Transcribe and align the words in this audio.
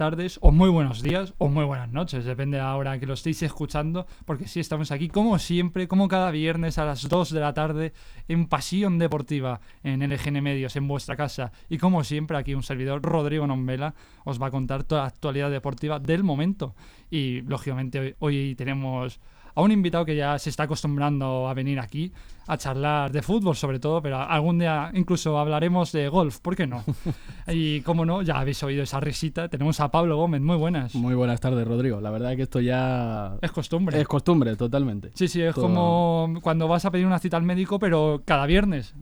tardes, 0.00 0.38
o 0.40 0.50
muy 0.50 0.70
buenos 0.70 1.02
días, 1.02 1.34
o 1.36 1.48
muy 1.48 1.66
buenas 1.66 1.92
noches, 1.92 2.24
depende 2.24 2.56
de 2.56 2.62
la 2.62 2.74
hora 2.74 2.98
que 2.98 3.04
lo 3.04 3.12
estéis 3.12 3.42
escuchando, 3.42 4.06
porque 4.24 4.48
sí, 4.48 4.58
estamos 4.58 4.92
aquí 4.92 5.08
como 5.08 5.38
siempre, 5.38 5.88
como 5.88 6.08
cada 6.08 6.30
viernes 6.30 6.78
a 6.78 6.86
las 6.86 7.06
2 7.06 7.30
de 7.34 7.40
la 7.40 7.52
tarde, 7.52 7.92
en 8.26 8.46
Pasión 8.46 8.98
Deportiva, 8.98 9.60
en 9.82 10.00
LGN 10.00 10.42
Medios, 10.42 10.74
en 10.76 10.88
vuestra 10.88 11.16
casa. 11.16 11.52
Y 11.68 11.76
como 11.76 12.02
siempre, 12.02 12.38
aquí 12.38 12.54
un 12.54 12.62
servidor, 12.62 13.02
Rodrigo 13.02 13.46
Nombela, 13.46 13.94
os 14.24 14.40
va 14.40 14.46
a 14.46 14.50
contar 14.50 14.84
toda 14.84 15.02
la 15.02 15.08
actualidad 15.08 15.50
deportiva 15.50 15.98
del 15.98 16.24
momento. 16.24 16.74
Y 17.10 17.42
lógicamente 17.42 18.00
hoy, 18.00 18.14
hoy 18.20 18.54
tenemos 18.54 19.20
a 19.60 19.64
un 19.64 19.72
invitado 19.72 20.04
que 20.04 20.16
ya 20.16 20.38
se 20.38 20.50
está 20.50 20.64
acostumbrando 20.64 21.48
a 21.48 21.54
venir 21.54 21.78
aquí 21.78 22.12
a 22.46 22.56
charlar 22.56 23.12
de 23.12 23.22
fútbol 23.22 23.54
sobre 23.54 23.78
todo, 23.78 24.02
pero 24.02 24.16
algún 24.20 24.58
día 24.58 24.90
incluso 24.94 25.38
hablaremos 25.38 25.92
de 25.92 26.08
golf, 26.08 26.38
¿por 26.40 26.56
qué 26.56 26.66
no? 26.66 26.82
y 27.46 27.80
como 27.82 28.04
no, 28.04 28.22
ya 28.22 28.40
habéis 28.40 28.60
oído 28.64 28.82
esa 28.82 28.98
risita, 28.98 29.48
tenemos 29.48 29.78
a 29.80 29.90
Pablo 29.90 30.16
Gómez, 30.16 30.40
muy 30.40 30.56
buenas. 30.56 30.94
Muy 30.96 31.14
buenas 31.14 31.40
tardes, 31.40 31.66
Rodrigo. 31.66 32.00
La 32.00 32.10
verdad 32.10 32.32
es 32.32 32.36
que 32.38 32.42
esto 32.42 32.60
ya 32.60 33.36
Es 33.40 33.52
costumbre. 33.52 34.00
es 34.00 34.08
costumbre, 34.08 34.56
totalmente. 34.56 35.10
Sí, 35.14 35.28
sí, 35.28 35.40
es 35.42 35.54
Todo- 35.54 35.64
como 35.66 36.34
cuando 36.42 36.66
vas 36.66 36.84
a 36.84 36.90
pedir 36.90 37.06
una 37.06 37.18
cita 37.20 37.36
al 37.36 37.44
médico, 37.44 37.78
pero 37.78 38.22
cada 38.24 38.46
viernes. 38.46 38.94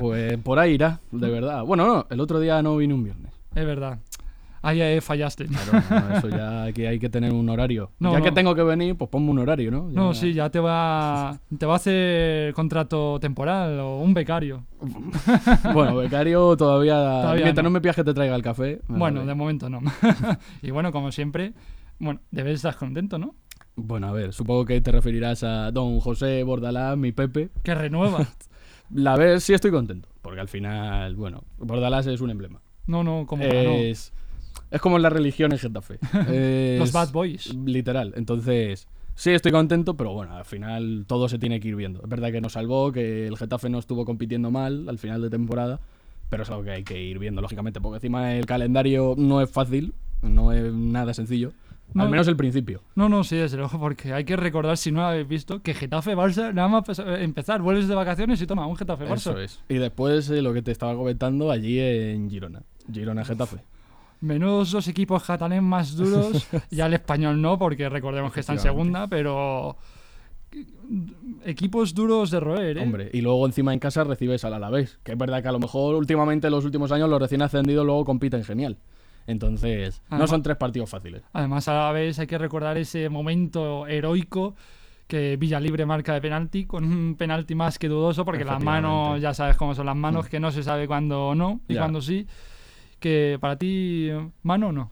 Pues 0.00 0.38
por 0.38 0.58
ahí 0.58 0.72
irá, 0.74 1.00
de 1.12 1.30
verdad. 1.30 1.62
Bueno, 1.64 1.86
no, 1.86 2.06
el 2.10 2.20
otro 2.20 2.40
día 2.40 2.62
no 2.62 2.76
vine 2.76 2.94
un 2.94 3.04
viernes. 3.04 3.32
es 3.54 3.66
verdad. 3.66 3.98
Ahí 4.62 4.80
eh, 4.80 5.00
fallaste. 5.00 5.46
Claro, 5.46 5.82
no, 5.90 6.16
eso 6.16 6.28
ya 6.28 6.64
aquí 6.64 6.86
hay 6.86 6.98
que 6.98 7.08
tener 7.08 7.32
un 7.32 7.48
horario. 7.48 7.90
No, 7.98 8.12
ya 8.12 8.20
que 8.20 8.32
tengo 8.32 8.54
que 8.54 8.62
venir, 8.62 8.96
pues 8.96 9.10
ponme 9.10 9.30
un 9.30 9.38
horario, 9.38 9.70
¿no? 9.70 9.88
Ya- 9.90 9.96
No, 9.96 10.14
sí, 10.14 10.32
ya 10.32 10.50
te 10.50 10.60
va, 10.60 11.38
te 11.58 11.66
va 11.66 11.72
a 11.74 11.76
hacer 11.76 12.52
contrato 12.54 13.18
temporal 13.20 13.78
o 13.80 14.00
un 14.00 14.14
becario. 14.14 14.64
Bueno, 15.72 15.96
becario 15.96 16.56
todavía. 16.56 16.94
Todavía 16.94 17.44
mientras 17.44 17.64
no. 17.64 17.70
me 17.70 17.80
pidas 17.80 17.96
que 17.96 18.04
te 18.04 18.14
traiga 18.14 18.34
el 18.36 18.42
café. 18.42 18.80
Bueno, 18.88 19.20
vale. 19.20 19.28
de 19.28 19.34
momento 19.34 19.68
no. 19.68 19.80
y 20.62 20.70
bueno, 20.70 20.92
como 20.92 21.12
siempre, 21.12 21.52
bueno, 21.98 22.20
debes 22.30 22.56
estar 22.56 22.76
contento, 22.76 23.18
¿no? 23.18 23.34
Bueno, 23.76 24.08
a 24.08 24.12
ver, 24.12 24.32
supongo 24.32 24.64
que 24.64 24.80
te 24.80 24.90
referirás 24.90 25.42
a 25.42 25.70
don 25.70 26.00
José 26.00 26.42
Bordalás, 26.44 26.96
mi 26.96 27.12
Pepe. 27.12 27.50
Que 27.62 27.74
renueva. 27.74 28.26
La 28.94 29.16
vez 29.16 29.44
sí 29.44 29.52
estoy 29.52 29.70
contento, 29.70 30.08
porque 30.22 30.40
al 30.40 30.48
final, 30.48 31.14
bueno, 31.16 31.42
Bordalás 31.58 32.06
es 32.06 32.20
un 32.20 32.30
emblema. 32.30 32.60
No, 32.86 33.02
no, 33.02 33.26
como 33.26 33.42
para 33.46 33.62
no. 33.64 33.70
Es, 34.70 34.80
como 34.80 34.98
la 34.98 35.10
religión 35.10 35.52
en 35.52 35.58
Getafe. 35.58 35.98
Los 36.78 36.92
Bad 36.92 37.12
Boys. 37.12 37.54
Literal. 37.54 38.12
Entonces, 38.16 38.88
sí 39.14 39.30
estoy 39.30 39.52
contento, 39.52 39.96
pero 39.96 40.12
bueno, 40.12 40.36
al 40.36 40.44
final 40.44 41.04
todo 41.06 41.28
se 41.28 41.38
tiene 41.38 41.58
que 41.58 41.68
ir 41.68 41.76
viendo. 41.76 42.00
Es 42.02 42.08
verdad 42.08 42.30
que 42.30 42.40
nos 42.40 42.52
salvó, 42.52 42.92
que 42.92 43.26
el 43.26 43.36
Getafe 43.36 43.68
no 43.68 43.78
estuvo 43.78 44.04
compitiendo 44.04 44.50
mal 44.50 44.88
al 44.88 44.98
final 44.98 45.22
de 45.22 45.30
temporada, 45.30 45.80
pero 46.30 46.44
es 46.44 46.50
algo 46.50 46.62
que 46.62 46.70
hay 46.70 46.84
que 46.84 47.02
ir 47.02 47.18
viendo, 47.18 47.40
lógicamente, 47.42 47.80
porque 47.80 47.96
encima 47.96 48.34
el 48.34 48.46
calendario 48.46 49.14
no 49.16 49.40
es 49.40 49.50
fácil, 49.50 49.94
no 50.22 50.52
es 50.52 50.72
nada 50.72 51.14
sencillo. 51.14 51.52
No. 51.94 52.02
Al 52.02 52.10
menos 52.10 52.26
el 52.26 52.36
principio. 52.36 52.82
No, 52.96 53.08
no, 53.08 53.22
sí, 53.22 53.36
desde 53.36 53.56
luego, 53.56 53.78
porque 53.78 54.12
hay 54.12 54.24
que 54.24 54.36
recordar, 54.36 54.76
si 54.76 54.90
no 54.90 55.00
lo 55.00 55.06
habéis 55.06 55.28
visto, 55.28 55.62
que 55.62 55.72
Getafe-Barça, 55.72 56.52
nada 56.52 56.66
más 56.68 56.98
empezar, 56.98 57.62
vuelves 57.62 57.86
de 57.86 57.94
vacaciones 57.94 58.42
y 58.42 58.46
toma, 58.46 58.66
un 58.66 58.76
Getafe-Barça. 58.76 59.14
Eso 59.14 59.38
es. 59.38 59.60
Y 59.68 59.74
después 59.74 60.28
eh, 60.30 60.42
lo 60.42 60.52
que 60.52 60.62
te 60.62 60.72
estaba 60.72 60.96
comentando 60.96 61.50
allí 61.50 61.78
en 61.78 62.28
Girona. 62.28 62.62
Girona-Getafe. 62.92 63.58
Menudos 64.20 64.70
dos 64.72 64.88
equipos 64.88 65.22
catalán 65.24 65.64
más 65.64 65.94
duros, 65.96 66.48
ya 66.70 66.86
el 66.86 66.94
español 66.94 67.40
no, 67.40 67.58
porque 67.58 67.88
recordemos 67.88 68.32
que 68.32 68.40
está 68.40 68.54
en 68.54 68.60
segunda, 68.60 69.06
pero 69.08 69.76
equipos 71.44 71.94
duros 71.94 72.30
de 72.30 72.40
roer, 72.40 72.78
¿eh? 72.78 72.82
Hombre, 72.82 73.10
y 73.12 73.20
luego 73.20 73.44
encima 73.46 73.72
en 73.72 73.78
casa 73.78 74.04
recibes 74.04 74.44
al 74.44 74.54
Alavés, 74.54 74.98
que 75.02 75.12
es 75.12 75.18
verdad 75.18 75.42
que 75.42 75.48
a 75.48 75.52
lo 75.52 75.58
mejor 75.58 75.94
últimamente 75.94 76.46
en 76.46 76.52
los 76.52 76.64
últimos 76.64 76.92
años 76.92 77.08
los 77.08 77.20
recién 77.20 77.42
ascendidos 77.42 77.84
luego 77.84 78.04
compiten 78.04 78.44
genial. 78.44 78.78
Entonces, 79.26 80.00
no 80.08 80.16
Además- 80.16 80.30
son 80.30 80.42
tres 80.42 80.56
partidos 80.56 80.88
fáciles. 80.88 81.22
Además, 81.32 81.66
a 81.68 81.74
la 81.74 81.92
vez 81.92 82.18
hay 82.18 82.26
que 82.26 82.38
recordar 82.38 82.78
ese 82.78 83.08
momento 83.08 83.86
heroico 83.86 84.54
que 85.08 85.36
Villalibre 85.36 85.84
marca 85.86 86.14
de 86.14 86.20
penalti, 86.20 86.64
con 86.64 86.84
un 86.84 87.14
penalti 87.16 87.54
más 87.54 87.78
que 87.78 87.88
dudoso, 87.88 88.24
porque 88.24 88.44
las 88.44 88.62
manos, 88.62 89.20
ya 89.20 89.34
sabes 89.34 89.56
cómo 89.56 89.74
son 89.74 89.86
las 89.86 89.96
manos, 89.96 90.28
que 90.28 90.40
no 90.40 90.50
se 90.50 90.62
sabe 90.62 90.86
cuándo 90.86 91.34
no 91.34 91.60
y 91.68 91.76
cuándo 91.76 92.00
sí. 92.00 92.26
Que 92.98 93.38
para 93.40 93.56
ti, 93.56 94.08
mano 94.42 94.72
no. 94.72 94.90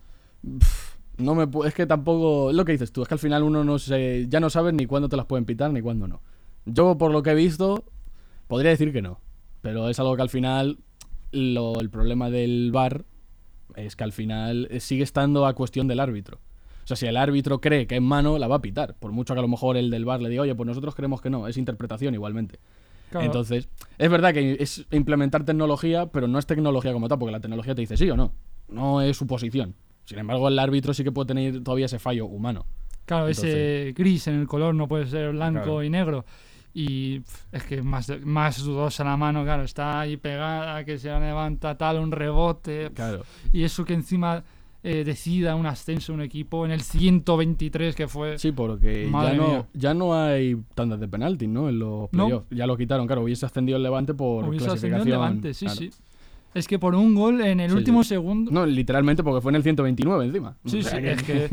No 1.16 1.34
me 1.34 1.46
es 1.66 1.74
que 1.74 1.86
tampoco 1.86 2.52
lo 2.52 2.64
que 2.64 2.72
dices 2.72 2.92
tú, 2.92 3.02
es 3.02 3.08
que 3.08 3.14
al 3.14 3.20
final 3.20 3.42
uno 3.44 3.62
no 3.64 3.78
se 3.78 4.26
ya 4.28 4.40
no 4.40 4.50
sabe 4.50 4.72
ni 4.72 4.86
cuándo 4.86 5.08
te 5.08 5.16
las 5.16 5.26
pueden 5.26 5.44
pitar 5.44 5.70
ni 5.72 5.80
cuándo 5.80 6.08
no. 6.08 6.20
Yo 6.66 6.98
por 6.98 7.12
lo 7.12 7.22
que 7.22 7.30
he 7.30 7.34
visto 7.34 7.84
podría 8.48 8.70
decir 8.70 8.92
que 8.92 9.00
no, 9.00 9.20
pero 9.62 9.88
es 9.88 9.98
algo 10.00 10.16
que 10.16 10.22
al 10.22 10.28
final 10.28 10.78
lo- 11.32 11.80
el 11.80 11.88
problema 11.88 12.30
del 12.30 12.70
VAR 12.72 13.04
es 13.76 13.96
que 13.96 14.04
al 14.04 14.12
final 14.12 14.68
eh, 14.70 14.80
sigue 14.80 15.02
estando 15.04 15.46
a 15.46 15.54
cuestión 15.54 15.88
del 15.88 16.00
árbitro. 16.00 16.38
O 16.84 16.86
sea, 16.86 16.96
si 16.96 17.06
el 17.06 17.16
árbitro 17.16 17.60
cree 17.60 17.86
que 17.86 17.96
es 17.96 18.02
mano, 18.02 18.38
la 18.38 18.46
va 18.46 18.56
a 18.56 18.62
pitar. 18.62 18.94
Por 18.98 19.12
mucho 19.12 19.32
que 19.34 19.38
a 19.38 19.42
lo 19.42 19.48
mejor 19.48 19.76
el 19.76 19.90
del 19.90 20.04
VAR 20.04 20.20
le 20.20 20.28
diga, 20.28 20.42
oye, 20.42 20.54
pues 20.54 20.66
nosotros 20.66 20.94
creemos 20.94 21.22
que 21.22 21.30
no, 21.30 21.48
es 21.48 21.56
interpretación 21.56 22.12
igualmente. 22.14 22.58
Claro. 23.14 23.26
Entonces, 23.26 23.68
es 23.96 24.10
verdad 24.10 24.32
que 24.34 24.56
es 24.58 24.84
implementar 24.90 25.44
tecnología, 25.44 26.06
pero 26.06 26.26
no 26.26 26.38
es 26.40 26.46
tecnología 26.46 26.92
como 26.92 27.06
tal, 27.08 27.18
porque 27.20 27.30
la 27.30 27.38
tecnología 27.38 27.74
te 27.74 27.82
dice 27.82 27.96
sí 27.96 28.10
o 28.10 28.16
no. 28.16 28.32
No 28.68 29.00
es 29.02 29.16
suposición. 29.16 29.76
Sin 30.04 30.18
embargo, 30.18 30.48
el 30.48 30.58
árbitro 30.58 30.92
sí 30.92 31.04
que 31.04 31.12
puede 31.12 31.28
tener 31.28 31.62
todavía 31.62 31.86
ese 31.86 32.00
fallo 32.00 32.26
humano. 32.26 32.66
Claro, 33.06 33.28
ese 33.28 33.94
gris 33.96 34.26
en 34.26 34.40
el 34.40 34.48
color 34.48 34.74
no 34.74 34.88
puede 34.88 35.06
ser 35.06 35.30
blanco 35.30 35.62
Claro. 35.62 35.82
y 35.84 35.90
negro. 35.90 36.24
Y 36.72 37.22
es 37.52 37.62
que 37.62 37.82
más, 37.82 38.10
más 38.24 38.58
dudosa 38.64 39.04
la 39.04 39.16
mano, 39.16 39.44
claro, 39.44 39.62
está 39.62 40.00
ahí 40.00 40.16
pegada, 40.16 40.84
que 40.84 40.98
se 40.98 41.08
levanta 41.08 41.78
tal, 41.78 41.98
un 42.00 42.10
rebote. 42.10 42.90
Claro. 42.92 43.22
Y 43.52 43.62
eso 43.62 43.84
que 43.84 43.94
encima 43.94 44.42
eh, 44.86 45.02
decida 45.02 45.56
un 45.56 45.64
ascenso 45.66 46.12
un 46.12 46.20
equipo 46.20 46.64
en 46.66 46.70
el 46.70 46.82
123 46.82 47.94
que 47.96 48.06
fue. 48.06 48.38
Sí, 48.38 48.52
porque 48.52 49.08
ya 49.10 49.32
no, 49.34 49.66
ya 49.72 49.94
no 49.94 50.14
hay 50.14 50.56
tandas 50.74 51.00
de 51.00 51.08
penalti, 51.08 51.46
¿no? 51.46 51.68
En 51.70 51.78
los 51.78 52.02
No. 52.12 52.26
playoffs. 52.26 52.46
Ya 52.50 52.66
lo 52.66 52.76
quitaron, 52.76 53.06
claro. 53.06 53.22
Hubiese 53.22 53.46
ascendido 53.46 53.76
el 53.78 53.82
Levante 53.82 54.12
por 54.14 54.44
Hubiese 54.48 54.66
ascendido 54.66 54.98
clasificación. 55.02 55.06
el 55.08 55.10
Levante, 55.10 55.54
sí, 55.54 55.64
claro. 55.66 55.80
sí. 55.80 55.90
Es 56.52 56.68
que 56.68 56.78
por 56.78 56.94
un 56.94 57.16
gol 57.16 57.40
en 57.40 57.58
el 57.58 57.70
Sí, 57.70 57.76
último 57.76 58.04
sí. 58.04 58.10
segundo. 58.10 58.52
No, 58.52 58.64
literalmente 58.64 59.24
porque 59.24 59.40
fue 59.40 59.50
en 59.50 59.56
el 59.56 59.62
129 59.64 60.24
encima. 60.26 60.54
Sí, 60.66 60.78
O 60.78 60.82
sí, 60.82 60.96
es 61.02 61.22
que 61.24 61.48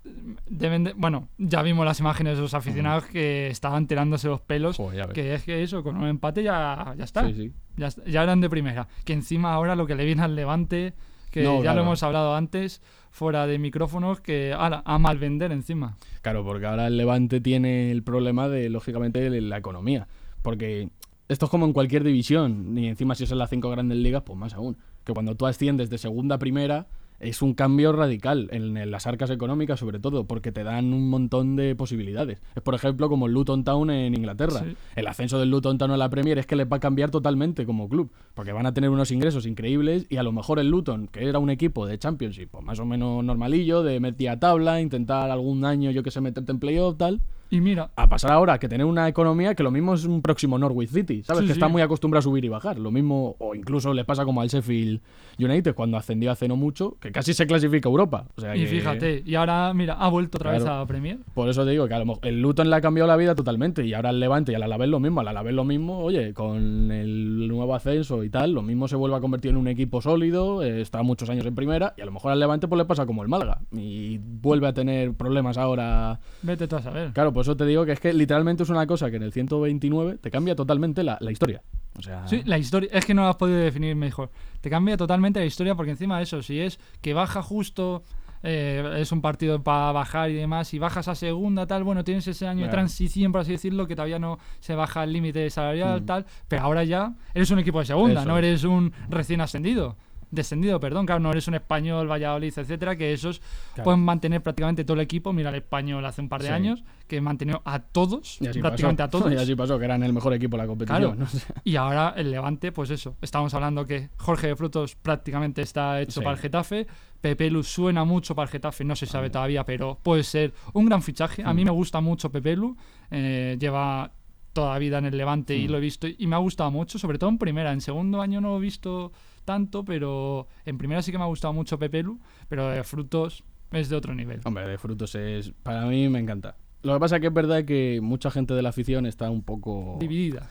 deben 0.48 0.84
de- 0.84 0.92
bueno, 0.94 1.28
ya 1.38 1.62
vimos 1.62 1.84
las 1.84 2.00
imágenes 2.00 2.36
de 2.36 2.42
los 2.42 2.54
aficionados 2.54 3.04
que 3.04 3.48
estaban 3.48 3.86
tirándose 3.86 4.28
los 4.28 4.40
pelos, 4.40 4.76
Joder, 4.76 5.08
que 5.12 5.34
es 5.34 5.42
que 5.42 5.62
eso, 5.62 5.82
con 5.82 5.96
un 5.96 6.06
empate 6.06 6.42
ya, 6.42 6.94
ya 6.96 7.04
está. 7.04 7.26
Sí, 7.26 7.34
sí. 7.34 7.52
Ya, 7.76 7.88
ya 8.06 8.22
eran 8.22 8.40
de 8.40 8.48
primera. 8.48 8.88
Que 9.04 9.12
encima 9.12 9.52
ahora 9.52 9.76
lo 9.76 9.86
que 9.86 9.94
le 9.94 10.04
viene 10.06 10.22
al 10.22 10.34
Levante, 10.34 10.94
que 11.36 11.42
No, 11.42 11.56
ya 11.56 11.62
claro. 11.64 11.76
lo 11.76 11.82
hemos 11.82 12.02
hablado 12.02 12.34
antes, 12.34 12.80
fuera 13.10 13.46
de 13.46 13.58
micrófonos, 13.58 14.20
que 14.22 14.54
ahora 14.54 14.82
a 14.86 14.98
mal 14.98 15.18
vender 15.18 15.52
encima. 15.52 15.98
Claro, 16.22 16.44
porque 16.44 16.64
ahora 16.64 16.86
el 16.86 16.96
Levante 16.96 17.42
tiene 17.42 17.90
el 17.90 18.02
problema 18.02 18.48
de, 18.48 18.70
lógicamente, 18.70 19.28
la 19.42 19.58
economía. 19.58 20.08
Porque 20.40 20.88
esto 21.28 21.44
es 21.44 21.50
como 21.50 21.66
en 21.66 21.74
cualquier 21.74 22.04
división, 22.04 22.78
y 22.78 22.86
encima 22.86 23.14
si 23.14 23.24
es 23.24 23.32
en 23.32 23.38
las 23.38 23.50
cinco 23.50 23.68
grandes 23.68 23.98
ligas, 23.98 24.22
pues 24.24 24.38
más 24.38 24.54
aún. 24.54 24.78
Que 25.04 25.12
cuando 25.12 25.34
tú 25.34 25.46
asciendes 25.46 25.90
de 25.90 25.98
segunda 25.98 26.36
a 26.36 26.38
primera, 26.38 26.86
es 27.20 27.42
un 27.42 27.54
cambio 27.54 27.92
radical 27.92 28.48
en, 28.52 28.90
las 28.90 29.06
arcas 29.06 29.30
económicas, 29.30 29.80
sobre 29.80 29.98
todo, 29.98 30.26
porque 30.26 30.52
te 30.52 30.64
dan 30.64 30.92
un 30.92 31.08
montón 31.08 31.56
de 31.56 31.74
posibilidades. 31.74 32.40
Es, 32.54 32.62
por 32.62 32.74
ejemplo, 32.74 33.08
como 33.08 33.26
el 33.26 33.32
Luton 33.32 33.64
Town 33.64 33.90
en 33.90 34.14
Inglaterra. 34.14 34.60
Sí. 34.60 34.76
El 34.96 35.06
ascenso 35.06 35.38
del 35.38 35.50
Luton 35.50 35.78
Town 35.78 35.90
a 35.90 35.96
la 35.96 36.10
Premier 36.10 36.38
es 36.38 36.46
que 36.46 36.56
les 36.56 36.70
va 36.70 36.76
a 36.76 36.80
cambiar 36.80 37.10
totalmente 37.10 37.64
como 37.64 37.88
club, 37.88 38.10
porque 38.34 38.52
van 38.52 38.66
a 38.66 38.74
tener 38.74 38.90
unos 38.90 39.10
ingresos 39.10 39.46
increíbles 39.46 40.06
y 40.08 40.16
a 40.16 40.22
lo 40.22 40.32
mejor 40.32 40.58
el 40.58 40.68
Luton, 40.68 41.08
que 41.08 41.26
era 41.26 41.38
un 41.38 41.50
equipo 41.50 41.86
de 41.86 41.98
Championship, 41.98 42.50
pues 42.50 42.64
más 42.64 42.78
o 42.78 42.84
menos 42.84 43.24
normalillo, 43.24 43.82
de 43.82 44.00
media 44.00 44.38
tabla, 44.38 44.80
intentar 44.80 45.30
algún 45.30 45.64
año, 45.64 45.90
yo 45.90 46.02
que 46.02 46.10
sé, 46.10 46.20
meterte 46.20 46.52
en 46.52 46.58
playoff, 46.58 46.96
tal, 46.96 47.20
Y 47.50 47.60
mira, 47.60 47.90
a 47.96 48.08
pasar 48.08 48.32
ahora 48.32 48.58
que 48.58 48.68
tener 48.68 48.84
una 48.86 49.08
economía 49.08 49.54
que 49.54 49.62
lo 49.62 49.70
mismo 49.70 49.94
es 49.94 50.04
un 50.04 50.20
próximo 50.22 50.58
Norwich 50.58 50.90
City, 50.90 51.22
¿sabes? 51.22 51.42
Sí, 51.42 51.46
que 51.48 51.52
sí. 51.54 51.58
está 51.58 51.68
muy 51.68 51.82
acostumbrado 51.82 52.20
a 52.20 52.22
subir 52.22 52.44
y 52.44 52.48
bajar. 52.48 52.78
Lo 52.78 52.90
mismo, 52.90 53.36
o 53.38 53.54
incluso 53.54 53.94
le 53.94 54.04
pasa 54.04 54.24
como 54.24 54.40
al 54.40 54.48
Sheffield 54.48 55.00
United 55.38 55.74
cuando 55.74 55.96
ascendió 55.96 56.30
hace 56.30 56.48
no 56.48 56.56
mucho, 56.56 56.96
que 57.00 57.12
casi 57.12 57.34
se 57.34 57.46
clasifica 57.46 57.88
a 57.88 57.90
Europa. 57.90 58.24
O 58.36 58.40
sea 58.40 58.56
y 58.56 58.60
que- 58.60 58.66
fíjate, 58.66 59.22
y 59.24 59.34
ahora, 59.36 59.72
mira, 59.74 59.94
ha 59.94 60.08
vuelto 60.08 60.38
otra 60.38 60.52
vez 60.52 60.64
a 60.66 60.84
Premier. 60.86 61.18
Por 61.34 61.48
eso 61.48 61.64
te 61.64 61.70
digo 61.70 61.86
que 61.88 61.94
a 61.94 61.98
lo 61.98 62.06
mejor 62.06 62.26
el 62.26 62.40
Luton 62.42 62.68
le 62.70 62.76
ha 62.76 62.80
cambiado 62.80 63.06
la 63.06 63.16
vida 63.16 63.34
totalmente 63.34 63.84
y 63.86 63.94
ahora 63.94 64.10
el 64.10 64.18
Levante 64.20 64.52
y 64.52 64.54
al 64.54 64.62
Alavés 64.62 64.88
lo 64.88 64.98
mismo. 65.00 65.20
Al 65.20 65.28
Alavés 65.28 65.54
lo 65.54 65.64
mismo, 65.64 65.98
oye, 66.00 66.32
con 66.34 66.90
el 66.90 67.48
nuevo 67.48 67.74
ascenso 67.74 68.24
y 68.24 68.30
tal, 68.30 68.52
lo 68.52 68.62
mismo 68.62 68.88
se 68.88 68.96
vuelve 68.96 69.16
a 69.16 69.20
convertir 69.20 69.50
en 69.50 69.56
un 69.56 69.68
equipo 69.68 70.00
sólido, 70.00 70.62
eh, 70.62 70.80
está 70.80 71.02
muchos 71.02 71.28
años 71.30 71.46
en 71.46 71.54
primera 71.54 71.94
y 71.96 72.00
a 72.00 72.06
lo 72.06 72.12
mejor 72.12 72.32
al 72.32 72.40
Levante 72.40 72.66
pues 72.68 72.78
le 72.78 72.84
pasa 72.86 73.06
como 73.06 73.22
el 73.22 73.28
Málaga 73.28 73.60
y 73.72 74.18
vuelve 74.18 74.66
a 74.66 74.72
tener 74.72 75.14
problemas 75.14 75.58
ahora. 75.58 76.18
Vete 76.42 76.66
tú 76.66 76.76
a 76.76 76.82
saber. 76.82 77.12
Claro, 77.12 77.32
por 77.36 77.42
eso 77.42 77.54
te 77.54 77.66
digo 77.66 77.84
que 77.84 77.92
es 77.92 78.00
que 78.00 78.14
literalmente 78.14 78.62
es 78.62 78.70
una 78.70 78.86
cosa 78.86 79.10
que 79.10 79.16
en 79.16 79.22
el 79.24 79.30
129 79.32 80.16
te 80.18 80.30
cambia 80.30 80.56
totalmente 80.56 81.02
la, 81.02 81.18
la 81.20 81.30
historia. 81.30 81.62
O 81.98 82.02
sea, 82.02 82.26
Sí, 82.26 82.40
la 82.46 82.56
historia, 82.56 82.88
es 82.92 83.04
que 83.04 83.12
no 83.12 83.22
lo 83.22 83.28
has 83.28 83.36
podido 83.36 83.58
definir 83.58 83.94
mejor. 83.94 84.30
Te 84.62 84.70
cambia 84.70 84.96
totalmente 84.96 85.38
la 85.40 85.44
historia 85.46 85.74
porque 85.74 85.90
encima 85.90 86.16
de 86.16 86.22
eso, 86.22 86.42
si 86.42 86.58
es 86.60 86.80
que 87.02 87.12
baja 87.12 87.42
justo 87.42 88.04
eh, 88.42 88.98
es 88.98 89.12
un 89.12 89.20
partido 89.20 89.62
para 89.62 89.92
bajar 89.92 90.30
y 90.30 90.34
demás, 90.34 90.72
y 90.72 90.78
bajas 90.78 91.08
a 91.08 91.14
segunda, 91.14 91.66
tal, 91.66 91.84
bueno, 91.84 92.04
tienes 92.04 92.26
ese 92.28 92.46
año 92.46 92.64
de 92.64 92.70
transición, 92.70 93.32
por 93.32 93.40
así 93.42 93.52
decirlo, 93.52 93.86
que 93.86 93.96
todavía 93.96 94.18
no 94.18 94.38
se 94.60 94.74
baja 94.74 95.04
el 95.04 95.12
límite 95.12 95.50
salarial, 95.50 96.02
Mm. 96.02 96.06
tal, 96.06 96.26
pero 96.48 96.62
ahora 96.62 96.84
ya 96.84 97.14
eres 97.34 97.50
un 97.50 97.58
equipo 97.58 97.80
de 97.80 97.86
segunda, 97.86 98.20
Eso 98.20 98.28
no 98.28 98.38
es. 98.38 98.44
eres 98.44 98.64
un 98.64 98.92
recién 99.08 99.40
ascendido. 99.40 99.96
Descendido, 100.36 100.78
perdón, 100.78 101.04
claro, 101.06 101.18
no 101.20 101.32
eres 101.32 101.48
un 101.48 101.54
español, 101.54 102.08
Valladolid, 102.08 102.52
etcétera, 102.56 102.94
que 102.96 103.12
esos 103.12 103.40
Claro. 103.74 103.84
pueden 103.84 104.00
mantener 104.00 104.40
prácticamente 104.42 104.84
todo 104.84 104.94
el 104.94 105.00
equipo. 105.00 105.32
Mira, 105.32 105.48
el 105.50 105.56
español 105.56 106.04
hace 106.06 106.20
un 106.20 106.28
par 106.28 106.42
de 106.42 106.48
Sí. 106.48 106.52
años 106.54 106.84
que 107.08 107.20
mantenió 107.20 107.62
a 107.64 107.80
todos, 107.80 108.38
prácticamente 108.40 109.02
pasó. 109.02 109.18
a 109.18 109.20
todos. 109.22 109.32
Y 109.32 109.36
así 109.36 109.54
pasó, 109.56 109.78
que 109.78 109.84
eran 109.86 110.02
el 110.04 110.12
mejor 110.12 110.32
equipo 110.34 110.56
de 110.56 110.62
la 110.62 110.66
competición. 110.68 111.18
Y 111.64 111.74
ahora 111.76 112.14
el 112.16 112.30
Levante, 112.30 112.70
pues 112.70 112.90
eso. 112.90 113.16
Estamos 113.20 113.52
hablando 113.54 113.84
que 113.84 114.10
Jorge 114.18 114.46
de 114.48 114.56
Frutos 114.56 114.94
prácticamente 114.94 115.62
está 115.62 116.00
hecho 116.00 116.20
Sí. 116.20 116.24
para 116.24 116.36
el 116.36 116.38
Getafe. 116.40 116.86
Pepe 117.20 117.50
Lu 117.50 117.62
suena 117.64 118.04
mucho 118.04 118.34
para 118.36 118.44
el 118.44 118.50
Getafe, 118.52 118.84
no 118.84 118.94
se 118.94 119.06
sabe 119.06 119.30
todavía, 119.30 119.64
pero 119.64 119.98
puede 120.02 120.22
ser 120.22 120.52
un 120.74 120.84
gran 120.86 121.02
fichaje. 121.02 121.42
A 121.42 121.52
mí 121.54 121.62
Mm. 121.62 121.64
me 121.66 121.70
gusta 121.72 122.00
mucho 122.00 122.30
Pepe 122.30 122.54
Lu. 122.54 122.76
eh, 123.10 123.56
lleva 123.58 124.12
toda 124.52 124.72
la 124.72 124.78
vida 124.78 124.98
en 124.98 125.04
el 125.06 125.16
Levante 125.16 125.56
y 125.56 125.68
Mm. 125.68 125.70
lo 125.70 125.76
he 125.78 125.80
visto 125.80 126.06
y 126.08 126.26
me 126.26 126.34
ha 126.34 126.38
gustado 126.38 126.70
mucho, 126.70 126.98
sobre 126.98 127.18
todo 127.18 127.30
en 127.30 127.38
primera. 127.38 127.72
En 127.72 127.80
segundo 127.80 128.20
año 128.22 128.40
no 128.40 128.48
lo 128.50 128.56
he 128.56 128.60
visto 128.60 129.12
tanto, 129.46 129.86
pero 129.86 130.46
en 130.66 130.76
primera 130.76 131.00
sí 131.00 131.10
que 131.10 131.16
me 131.16 131.24
ha 131.24 131.28
gustado 131.28 131.54
mucho 131.54 131.78
Pepe 131.78 132.02
Lu, 132.02 132.20
pero 132.48 132.68
de 132.68 132.84
Frutos 132.84 133.42
es 133.72 133.88
de 133.88 133.96
otro 133.96 134.14
nivel. 134.14 134.40
Hombre, 134.44 134.66
de 134.66 134.78
frutos 134.78 135.14
es. 135.14 135.52
Para 135.62 135.86
mí 135.86 136.08
me 136.08 136.18
encanta. 136.18 136.56
Lo 136.82 136.94
que 136.94 137.00
pasa 137.00 137.16
es 137.16 137.20
que 137.20 137.28
es 137.28 137.34
verdad 137.34 137.64
que 137.64 138.00
mucha 138.02 138.30
gente 138.30 138.54
de 138.54 138.62
la 138.62 138.68
afición 138.68 139.06
está 139.06 139.30
un 139.30 139.42
poco. 139.42 139.96
Dividida. 139.98 140.48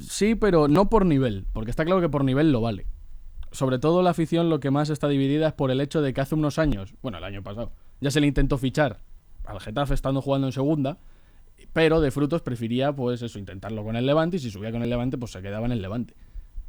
Sí, 0.00 0.34
pero 0.34 0.68
no 0.68 0.88
por 0.88 1.04
nivel, 1.04 1.46
porque 1.52 1.70
está 1.70 1.84
claro 1.84 2.00
que 2.00 2.08
por 2.08 2.24
nivel 2.24 2.52
lo 2.52 2.60
vale. 2.60 2.86
Sobre 3.50 3.78
todo 3.78 4.02
la 4.02 4.10
afición 4.10 4.48
lo 4.48 4.60
que 4.60 4.70
más 4.70 4.88
está 4.88 5.08
dividida 5.08 5.48
es 5.48 5.52
por 5.52 5.70
el 5.70 5.80
hecho 5.80 6.00
de 6.00 6.12
que 6.14 6.20
hace 6.20 6.34
unos 6.34 6.58
años, 6.58 6.94
bueno, 7.02 7.18
el 7.18 7.24
año 7.24 7.42
pasado, 7.42 7.72
ya 8.00 8.10
se 8.10 8.20
le 8.20 8.26
intentó 8.26 8.56
fichar 8.56 9.00
al 9.44 9.60
Getafe 9.60 9.94
estando 9.94 10.22
jugando 10.22 10.48
en 10.48 10.52
segunda, 10.52 10.98
pero 11.72 12.00
de 12.00 12.10
frutos 12.10 12.42
prefería 12.42 12.92
pues 12.94 13.22
eso, 13.22 13.38
intentarlo 13.38 13.84
con 13.84 13.96
el 13.96 14.06
Levante 14.06 14.36
y 14.36 14.40
si 14.40 14.50
subía 14.50 14.72
con 14.72 14.82
el 14.82 14.90
Levante 14.90 15.18
pues 15.18 15.32
se 15.32 15.42
quedaba 15.42 15.66
en 15.66 15.72
el 15.72 15.82
Levante. 15.82 16.14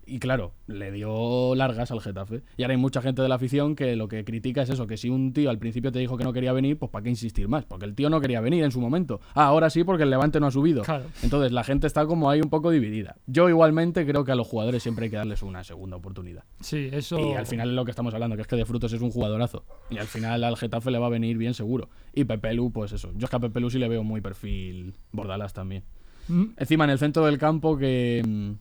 Y 0.08 0.20
claro, 0.20 0.54
le 0.68 0.92
dio 0.92 1.56
largas 1.56 1.92
al 1.92 2.00
Getafe. 2.02 2.44
Y 2.58 2.64
ahora 2.64 2.74
hay 2.74 2.80
mucha 2.80 3.02
gente 3.02 3.22
de 3.22 3.30
la 3.30 3.36
afición 3.36 3.76
que 3.76 3.96
lo 3.96 4.08
que 4.08 4.24
critica 4.24 4.62
es 4.62 4.70
eso, 4.70 4.86
que 4.88 4.98
si 4.98 5.10
un 5.10 5.34
tío 5.34 5.50
al 5.50 5.58
principio 5.58 5.92
te 5.92 6.00
dijo 6.00 6.18
que 6.18 6.24
no 6.24 6.32
quería 6.34 6.54
venir, 6.54 6.78
pues 6.78 6.92
¿para 6.92 7.04
qué 7.04 7.10
insistir 7.10 7.48
más? 7.48 7.66
Porque 7.66 7.86
el 7.86 7.96
tío 7.96 8.10
no 8.10 8.22
quería 8.22 8.40
venir 8.42 8.64
en 8.64 8.72
su 8.72 8.80
momento. 8.80 9.20
Ah, 9.34 9.46
ahora 9.46 9.70
sí 9.70 9.84
porque 9.84 10.04
el 10.04 10.10
Levante 10.10 10.40
no 10.40 10.48
ha 10.48 10.52
subido. 10.52 10.84
Claro. 10.84 11.06
Entonces 11.24 11.52
la 11.52 11.64
gente 11.64 11.88
está 11.88 12.06
como 12.06 12.30
ahí 12.30 12.42
un 12.42 12.50
poco 12.50 12.70
dividida. 12.72 13.16
Yo 13.26 13.50
igualmente 13.50 14.06
creo 14.06 14.24
que 14.24 14.32
a 14.32 14.36
los 14.36 14.48
jugadores 14.48 14.84
siempre 14.84 15.06
hay 15.06 15.12
que 15.12 15.18
darles 15.18 15.42
una 15.42 15.64
segunda 15.64 15.98
oportunidad. 15.98 16.44
Sí, 16.62 16.90
eso. 16.92 17.20
Y 17.20 17.34
al 17.34 17.48
final 17.48 17.70
es 17.70 17.76
lo 17.76 17.86
que 17.86 17.92
estamos 17.92 18.14
hablando, 18.14 18.36
que 18.36 18.44
es 18.44 18.48
que 18.48 18.56
de 18.56 18.66
frutos 18.66 18.94
es 18.94 19.02
un 19.02 19.12
jugadorazo. 19.12 19.66
Y 19.90 19.98
al 19.98 20.08
final 20.08 20.44
al 20.44 20.58
Getafe 20.58 20.92
le 20.92 21.00
va 21.00 21.08
a 21.08 21.10
venir 21.10 21.38
bien 21.38 21.54
seguro. 21.54 21.90
Y 22.14 22.26
Pepe 22.26 22.54
Lu, 22.54 22.72
pues 22.72 22.92
eso. 22.92 23.12
Yo 23.16 23.26
es 23.26 23.30
que 23.30 23.36
a 23.36 23.40
Pepe 23.40 23.60
Lu 23.60 23.70
sí 23.70 23.80
le 23.80 23.88
veo 23.88 24.04
muy 24.04 24.22
perfil 24.22 24.94
Bordalás 25.12 25.54
también. 25.54 25.84
Mm, 26.28 26.46
Encima 26.58 26.86
en 26.86 26.90
el 26.90 27.00
centro 27.00 27.26
del 27.26 27.38
campo 27.38 27.78
que 27.78 28.24
mm, 28.26 28.52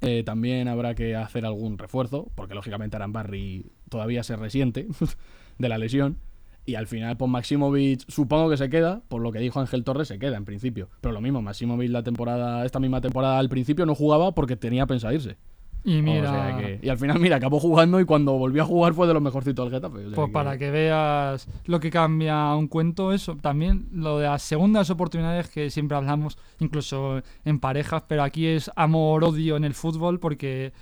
eh, 0.00 0.22
también 0.24 0.68
habrá 0.68 0.94
que 0.94 1.16
hacer 1.16 1.46
algún 1.46 1.78
refuerzo, 1.78 2.30
porque 2.34 2.54
lógicamente 2.54 2.96
Arambarri 2.96 3.66
todavía 3.88 4.22
se 4.22 4.36
resiente 4.36 4.86
de 5.58 5.68
la 5.68 5.78
lesión. 5.78 6.18
Y 6.64 6.74
al 6.74 6.88
final, 6.88 7.16
pues 7.16 7.30
Maximovic 7.30 8.04
supongo 8.08 8.50
que 8.50 8.56
se 8.56 8.68
queda, 8.68 9.00
por 9.08 9.22
lo 9.22 9.30
que 9.30 9.38
dijo 9.38 9.60
Ángel 9.60 9.84
Torres, 9.84 10.08
se 10.08 10.18
queda 10.18 10.36
en 10.36 10.44
principio. 10.44 10.88
Pero 11.00 11.12
lo 11.12 11.20
mismo, 11.20 11.40
Maximovic 11.40 11.90
la 11.90 12.02
temporada, 12.02 12.64
esta 12.66 12.80
misma 12.80 13.00
temporada 13.00 13.38
al 13.38 13.48
principio 13.48 13.86
no 13.86 13.94
jugaba 13.94 14.34
porque 14.34 14.56
tenía 14.56 14.86
pensado 14.86 15.14
irse. 15.14 15.36
Y 15.88 16.00
O 16.00 16.02
mira. 16.02 16.30
sea 16.32 16.56
que- 16.58 16.80
y 16.82 16.88
al 16.88 16.98
final, 16.98 17.20
mira, 17.20 17.36
acabó 17.36 17.60
jugando 17.60 18.00
y 18.00 18.04
cuando 18.04 18.32
volvió 18.32 18.62
a 18.64 18.66
jugar 18.66 18.92
fue 18.92 19.06
de 19.06 19.14
los 19.14 19.22
mejorcitos 19.22 19.70
del 19.70 19.80
Getafe. 19.80 19.98
o 19.98 20.08
sea 20.08 20.16
Pues 20.16 20.30
para 20.32 20.58
que 20.58 20.70
veas 20.72 21.48
lo 21.64 21.78
que 21.78 21.90
cambia 21.90 22.52
un 22.56 22.66
cuento, 22.66 23.12
eso. 23.12 23.36
También 23.36 23.86
lo 23.92 24.18
de 24.18 24.26
las 24.26 24.42
segundas 24.42 24.90
oportunidades 24.90 25.48
que 25.48 25.70
siempre 25.70 25.96
hablamos, 25.96 26.38
incluso 26.58 27.22
en 27.44 27.60
parejas, 27.60 28.02
pero 28.08 28.24
aquí 28.24 28.46
es 28.46 28.68
amor-odio 28.74 29.56
en 29.56 29.62
el 29.64 29.74
fútbol 29.74 30.18
porque 30.18 30.72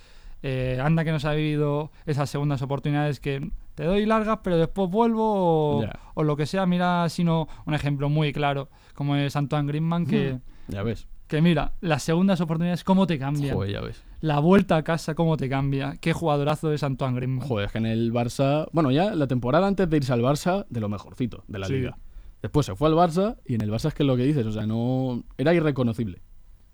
eh, 0.42 0.78
anda 0.82 1.04
que 1.04 1.12
nos 1.12 1.24
ha 1.26 1.32
vivido 1.32 1.90
esas 2.06 2.28
segundas 2.30 2.60
oportunidades 2.62 3.20
que 3.20 3.50
te 3.74 3.84
doy 3.84 4.06
largas, 4.06 4.38
pero 4.42 4.56
después 4.56 4.90
vuelvo 4.90 5.84
o, 6.14 6.22
lo 6.22 6.36
que 6.36 6.46
sea. 6.46 6.64
Mira, 6.66 7.08
sino 7.08 7.48
un 7.66 7.74
ejemplo 7.74 8.08
muy 8.08 8.32
claro, 8.32 8.68
como 8.94 9.16
es 9.16 9.36
Antoine 9.36 9.66
Griezmann, 9.68 10.06
que, 10.06 10.38
Ya 10.68 10.82
ves. 10.82 11.06
que 11.28 11.40
mira, 11.40 11.72
las 11.80 12.02
segundas 12.02 12.40
oportunidades, 12.40 12.84
cómo 12.84 13.06
te 13.06 13.18
cambian. 13.18 13.54
Joder, 13.54 13.70
ya 13.72 13.80
ves. 13.80 14.02
La 14.24 14.38
vuelta 14.38 14.76
a 14.78 14.82
casa, 14.82 15.14
cómo 15.14 15.36
te 15.36 15.50
cambia. 15.50 15.98
Qué 16.00 16.14
jugadorazo 16.14 16.72
es 16.72 16.82
Antoine 16.82 17.14
Griezmann. 17.14 17.46
Joder, 17.46 17.66
es 17.66 17.72
que 17.72 17.76
en 17.76 17.84
el 17.84 18.10
Barça. 18.10 18.66
Bueno, 18.72 18.90
ya 18.90 19.14
la 19.14 19.26
temporada 19.26 19.66
antes 19.66 19.90
de 19.90 19.98
irse 19.98 20.14
al 20.14 20.22
Barça, 20.22 20.64
de 20.70 20.80
lo 20.80 20.88
mejorcito 20.88 21.44
de 21.46 21.58
la 21.58 21.66
Sí. 21.66 21.74
liga. 21.74 21.98
Después 22.40 22.64
se 22.64 22.74
fue 22.74 22.88
al 22.88 22.94
Barça 22.94 23.36
y 23.44 23.54
en 23.56 23.60
el 23.60 23.70
Barça 23.70 23.88
es 23.88 23.94
que 23.94 24.02
es 24.02 24.06
lo 24.06 24.16
que 24.16 24.22
dices, 24.22 24.46
o 24.46 24.50
sea, 24.52 24.66
no. 24.66 25.22
Era 25.36 25.52
irreconocible. 25.52 26.22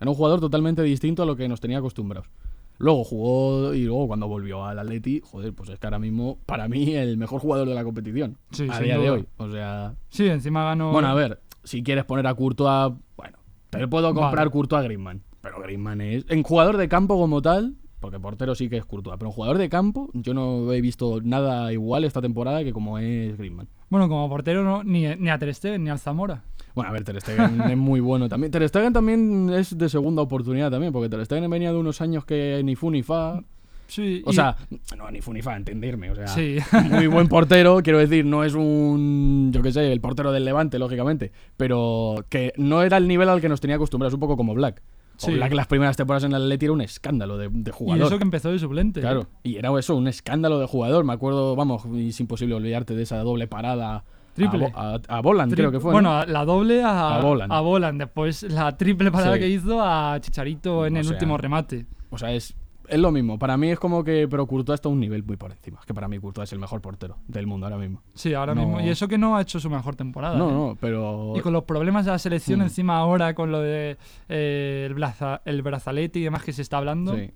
Era 0.01 0.09
un 0.09 0.17
jugador 0.17 0.39
totalmente 0.39 0.81
distinto 0.85 1.25
a 1.25 1.27
lo 1.27 1.35
que 1.35 1.49
nos 1.49 1.61
tenía 1.61 1.79
acostumbrados. 1.79 2.31
Luego 2.79 3.03
jugó 3.03 3.75
y 3.75 3.83
luego 3.83 4.07
cuando 4.07 4.29
volvió 4.29 4.65
al 4.65 4.79
Atleti, 4.79 5.21
joder, 5.25 5.53
pues 5.53 5.71
es 5.71 5.81
que 5.81 5.87
ahora 5.89 5.99
mismo, 5.99 6.39
para 6.47 6.69
mí, 6.69 6.95
el 6.95 7.17
mejor 7.17 7.41
jugador 7.41 7.69
de 7.69 7.75
la 7.75 7.83
competición. 7.83 8.39
Sí, 8.53 8.69
a 8.71 8.79
día 8.79 8.97
de 8.97 9.11
hoy. 9.11 9.27
O 9.39 9.51
sea. 9.51 9.97
Sí, 10.09 10.29
encima 10.29 10.63
ganó. 10.63 10.93
Bueno, 10.93 11.09
a 11.09 11.15
ver, 11.15 11.41
si 11.65 11.83
quieres 11.83 12.05
poner 12.05 12.29
a 12.29 12.35
Courtois, 12.35 12.95
bueno, 13.17 13.39
te 13.71 13.89
puedo 13.89 14.15
comprar 14.15 14.37
Vale. 14.37 14.51
Courtois 14.53 14.79
a 14.83 14.85
Griezmann. 14.85 15.23
Pero 15.43 15.61
Griezmann 15.63 16.01
es. 16.01 16.25
En 16.29 16.43
jugador 16.43 16.77
de 16.77 16.89
campo 16.89 17.19
como 17.19 17.41
tal, 17.43 17.75
porque 18.01 18.19
portero 18.19 18.55
sí 18.55 18.69
que 18.69 18.77
es 18.77 18.85
Courtois, 18.85 19.17
pero 19.19 19.29
en 19.31 19.35
jugador 19.35 19.59
de 19.59 19.69
campo, 19.69 20.11
yo 20.15 20.35
no 20.35 20.73
he 20.73 20.81
visto 20.81 21.21
nada 21.23 21.73
igual 21.73 22.05
esta 22.05 22.21
temporada 22.23 22.63
que 22.65 22.73
como 22.73 22.99
es 22.99 23.37
Griezmann. 23.39 23.69
Bueno, 23.89 24.09
como 24.09 24.29
portero 24.29 24.63
no, 24.65 24.83
ni, 24.85 25.07
ni 25.17 25.31
a 25.31 25.39
Ter 25.39 25.55
Stegen 25.55 25.85
ni 25.85 25.91
al 25.91 25.99
Zamora. 25.99 26.43
Bueno, 26.75 26.91
a 26.91 26.93
ver, 26.93 27.05
Ter 27.05 27.21
Stegen 27.21 27.61
es 27.63 27.77
muy 27.77 28.01
bueno 28.01 28.29
también. 28.29 28.51
Ter 28.53 28.67
Stegen 28.69 28.93
también 28.93 29.51
es 29.51 29.77
de 29.77 29.89
segunda 29.89 30.23
oportunidad 30.23 30.71
también, 30.71 30.93
porque 30.93 31.09
Ter 31.09 31.25
Stegen 31.27 31.51
venía 31.51 31.73
de 31.73 31.79
unos 31.79 32.01
años 32.01 32.25
que 32.25 32.61
ni 32.65 32.77
fu 32.77 32.91
ni 32.91 33.03
fa. 33.03 33.43
Sí. 33.89 34.23
O 34.25 34.31
y- 34.31 34.35
sea, 34.35 34.57
no, 34.97 35.11
ni 35.11 35.21
fu 35.21 35.33
ni 35.33 35.43
fa, 35.43 35.57
entenderme. 35.57 36.13
O 36.13 36.15
sea, 36.15 36.29
Sí. 36.29 36.59
muy 36.93 37.09
buen 37.09 37.27
portero, 37.27 37.81
quiero 37.83 37.99
decir, 37.99 38.25
no 38.25 38.45
es 38.45 38.55
un, 38.55 39.51
yo 39.53 39.63
qué 39.63 39.73
sé, 39.73 39.91
el 39.91 40.01
portero 40.01 40.31
del 40.31 40.45
Levante, 40.45 40.79
lógicamente, 40.79 41.33
pero 41.57 42.25
que 42.29 42.53
no 42.57 42.83
era 42.83 42.99
el 42.99 43.09
nivel 43.09 43.29
al 43.29 43.41
que 43.41 43.49
nos 43.49 43.61
tenía 43.61 43.77
acostumbrados, 43.77 44.15
un 44.15 44.21
poco 44.21 44.37
como 44.37 44.55
Black. 44.55 44.81
Sí. 45.27 45.33
Black 45.33 45.53
las 45.55 45.67
primeras 45.67 45.97
temporadas 45.97 46.25
en 46.25 46.33
el 46.33 46.43
Atleti 46.43 46.65
era 46.67 46.73
un 46.73 46.81
escándalo 46.81 47.37
de, 47.39 47.49
de 47.51 47.71
y 47.71 47.73
jugador. 47.73 48.07
eso 48.07 48.19
que 48.19 48.25
empezó 48.25 48.51
de 48.51 48.59
suplente. 48.59 49.01
Claro, 49.01 49.27
y 49.43 49.57
era 49.57 49.71
eso, 49.79 49.97
un 49.97 50.09
escándalo 50.09 50.59
de 50.59 50.67
jugador. 50.67 51.05
Me 51.05 51.13
acuerdo, 51.13 51.55
vamos, 51.57 51.83
es 51.97 52.19
imposible 52.21 52.55
olvidarte 52.55 52.95
de 52.95 53.03
esa 53.03 53.19
doble 53.19 53.47
parada 53.47 54.05
Triple. 54.35 54.67
a, 54.67 54.69
Bo- 54.69 55.03
a, 55.09 55.17
a 55.17 55.21
Boland, 55.21 55.53
Tri- 55.53 55.57
creo 55.57 55.73
que 55.73 55.81
fue. 55.81 55.93
Bueno, 55.93 56.25
la 56.25 56.45
doble 56.45 56.83
a, 56.83 57.17
A 57.17 57.21
Boland. 57.21 57.53
a 57.53 57.61
Boland. 57.61 57.99
Después 58.01 58.43
la 58.45 58.77
triple 58.77 59.11
parada 59.11 59.35
Sí. 59.35 59.41
que 59.41 59.49
hizo 59.49 59.83
a 59.83 60.19
Chicharito 60.21 60.87
en 60.87 60.97
el 60.97 61.05
sea, 61.05 61.13
último 61.15 61.37
remate. 61.37 61.87
O 62.11 62.19
sea, 62.19 62.33
es, 62.33 62.55
es 62.91 62.99
lo 62.99 63.11
mismo. 63.13 63.39
Para 63.39 63.57
mí 63.57 63.71
es 63.71 63.79
como 63.79 64.03
que, 64.05 64.27
pero 64.29 64.47
Courtois 64.47 64.77
está 64.77 64.89
un 64.89 65.01
nivel 65.01 65.23
muy 65.25 65.37
por 65.37 65.51
encima. 65.53 65.81
Que 65.87 65.95
para 65.95 66.09
mí 66.09 66.19
Courtois 66.19 66.49
es 66.49 66.53
el 66.53 66.59
mejor 66.59 66.81
portero 66.81 67.17
del 67.27 67.47
mundo 67.47 67.67
ahora 67.67 67.79
mismo. 67.79 68.03
Sí, 68.15 68.35
ahora 68.35 68.55
No. 68.55 68.63
mismo. 68.67 68.81
Y 68.81 68.89
eso 68.89 69.09
que 69.09 69.17
no 69.19 69.37
ha 69.37 69.43
hecho 69.43 69.59
su 69.61 69.71
mejor 69.71 69.97
temporada. 69.97 70.37
No, 70.37 70.49
¿eh? 70.51 70.53
no, 70.53 70.79
pero... 70.81 71.33
Y 71.37 71.41
con 71.41 71.53
los 71.53 71.65
problemas 71.65 72.05
de 72.05 72.11
la 72.13 72.19
selección 72.19 72.61
Hmm. 72.61 72.63
encima 72.65 72.99
ahora, 72.99 73.35
con 73.35 73.51
lo 73.53 73.61
de 73.61 73.97
eh, 74.29 74.85
el, 74.89 74.95
braza- 74.95 75.41
el 75.45 75.63
brazalete 75.63 76.19
y 76.19 76.23
demás 76.25 76.43
que 76.45 76.53
se 76.53 76.63
está 76.63 76.79
hablando, 76.79 77.15
Sí. 77.17 77.31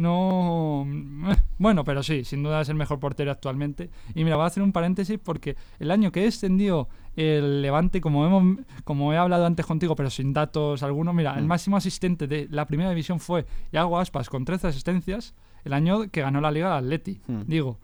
No... 0.00 0.86
eh, 1.30 1.36
Bueno, 1.58 1.84
pero 1.84 2.02
sí, 2.02 2.24
sin 2.24 2.42
duda 2.42 2.62
es 2.62 2.68
el 2.70 2.74
mejor 2.76 2.98
portero 3.00 3.30
actualmente. 3.30 3.90
Y 4.14 4.24
mira, 4.24 4.36
voy 4.36 4.44
a 4.44 4.46
hacer 4.46 4.62
un 4.62 4.72
paréntesis 4.72 5.18
porque 5.22 5.56
el 5.78 5.90
año 5.90 6.10
que 6.10 6.22
descendió 6.22 6.88
el 7.16 7.60
Levante, 7.60 8.00
como, 8.00 8.24
hemos, 8.26 8.58
como 8.84 9.12
he 9.12 9.18
hablado 9.18 9.44
antes 9.44 9.66
contigo, 9.66 9.94
pero 9.94 10.08
sin 10.08 10.32
datos 10.32 10.82
algunos, 10.82 11.14
mira, 11.14 11.34
el 11.36 11.44
Mm. 11.44 11.48
máximo 11.48 11.76
asistente 11.76 12.26
de 12.26 12.48
la 12.50 12.66
primera 12.66 12.88
división 12.90 13.20
fue 13.20 13.44
Iago 13.72 13.98
Aspas 13.98 14.30
con 14.30 14.44
13 14.46 14.68
asistencias 14.68 15.34
el 15.64 15.74
año 15.74 16.08
que 16.10 16.22
ganó 16.22 16.40
la 16.40 16.50
Liga 16.50 16.70
de 16.72 16.78
Atleti. 16.78 17.20
Mm. 17.26 17.40
Digo, 17.46 17.78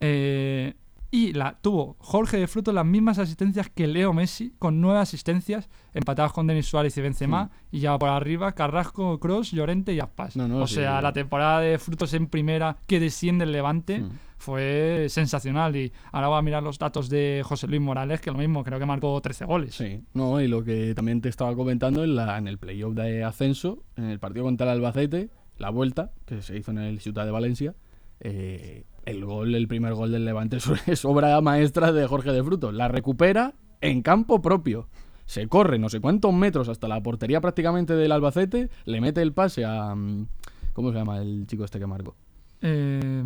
eh, 0.00 0.74
y 1.12 1.32
la 1.32 1.58
tuvo 1.60 1.96
Jorge 1.98 2.36
de 2.38 2.46
Fruto 2.46 2.72
las 2.72 2.86
mismas 2.86 3.18
asistencias 3.18 3.68
que 3.68 3.86
Leo 3.86 4.12
Messi, 4.12 4.54
con 4.58 4.80
nueve 4.80 5.00
asistencias, 5.00 5.68
empatados 5.92 6.32
con 6.32 6.46
Denis 6.46 6.66
Suárez 6.66 6.96
y 6.96 7.00
Benzema, 7.00 7.50
y 7.72 7.80
ya 7.80 7.98
por 7.98 8.08
arriba 8.10 8.52
Carrasco, 8.52 9.18
Cross, 9.18 9.50
Llorente 9.50 9.92
y 9.92 10.00
Aspas. 10.00 10.36
No, 10.36 10.46
no, 10.46 10.58
o 10.62 10.66
sí. 10.66 10.76
sea, 10.76 11.02
la 11.02 11.12
temporada 11.12 11.60
de 11.60 11.78
Frutos 11.78 12.14
en 12.14 12.28
primera 12.28 12.76
que 12.86 13.00
desciende 13.00 13.44
el 13.44 13.52
Levante 13.52 13.98
Mm. 14.00 14.10
fue 14.38 15.06
sensacional. 15.08 15.74
Y 15.76 15.92
ahora 16.12 16.28
voy 16.28 16.38
a 16.38 16.42
mirar 16.42 16.62
los 16.62 16.78
datos 16.78 17.08
de 17.08 17.42
José 17.44 17.66
Luis 17.66 17.80
Morales, 17.80 18.20
que 18.20 18.30
lo 18.30 18.38
mismo, 18.38 18.62
creo 18.64 18.78
que 18.78 18.86
marcó 18.86 19.20
13 19.20 19.44
goles. 19.46 19.74
Sí, 19.74 20.02
no, 20.14 20.40
y 20.40 20.46
lo 20.48 20.62
que 20.64 20.94
también 20.94 21.20
te 21.20 21.28
estaba 21.28 21.54
comentando 21.56 22.04
en, 22.04 22.14
la, 22.16 22.38
en 22.38 22.46
el 22.48 22.56
playoff 22.58 22.94
de 22.94 23.24
ascenso, 23.24 23.82
en 23.96 24.04
el 24.04 24.18
partido 24.20 24.44
contra 24.44 24.66
el 24.66 24.78
Albacete, 24.78 25.28
la 25.58 25.70
vuelta 25.70 26.12
que 26.24 26.40
se 26.40 26.56
hizo 26.56 26.70
en 26.70 26.78
el 26.78 27.00
Ciudad 27.00 27.24
de 27.26 27.30
Valencia, 27.32 27.74
eh, 28.20 28.84
el 29.10 29.24
gol, 29.24 29.54
el 29.54 29.68
primer 29.68 29.94
gol 29.94 30.10
del 30.12 30.24
Levante 30.24 30.58
es, 30.86 31.04
obra 31.04 31.40
maestra 31.40 31.92
de 31.92 32.06
Jorge 32.06 32.32
de 32.32 32.42
Frutos. 32.42 32.72
La 32.74 32.88
recupera 32.88 33.54
en 33.80 34.02
campo 34.02 34.40
propio. 34.40 34.88
Se 35.26 35.46
corre 35.46 35.78
no 35.78 35.88
sé 35.88 36.00
cuántos 36.00 36.32
metros 36.32 36.68
hasta 36.68 36.88
la 36.88 37.00
portería 37.02 37.40
prácticamente 37.40 37.94
del 37.94 38.10
Albacete, 38.12 38.68
le 38.84 39.00
mete 39.00 39.22
el 39.22 39.32
pase 39.32 39.64
a... 39.64 39.94
mm, 39.94 40.26
¿Cómo 40.72 40.90
se 40.92 40.98
llama 40.98 41.18
el 41.18 41.46
chico 41.46 41.64
este 41.64 41.78
que 41.78 41.86
marcó? 41.86 42.16
Eh, 42.62 43.22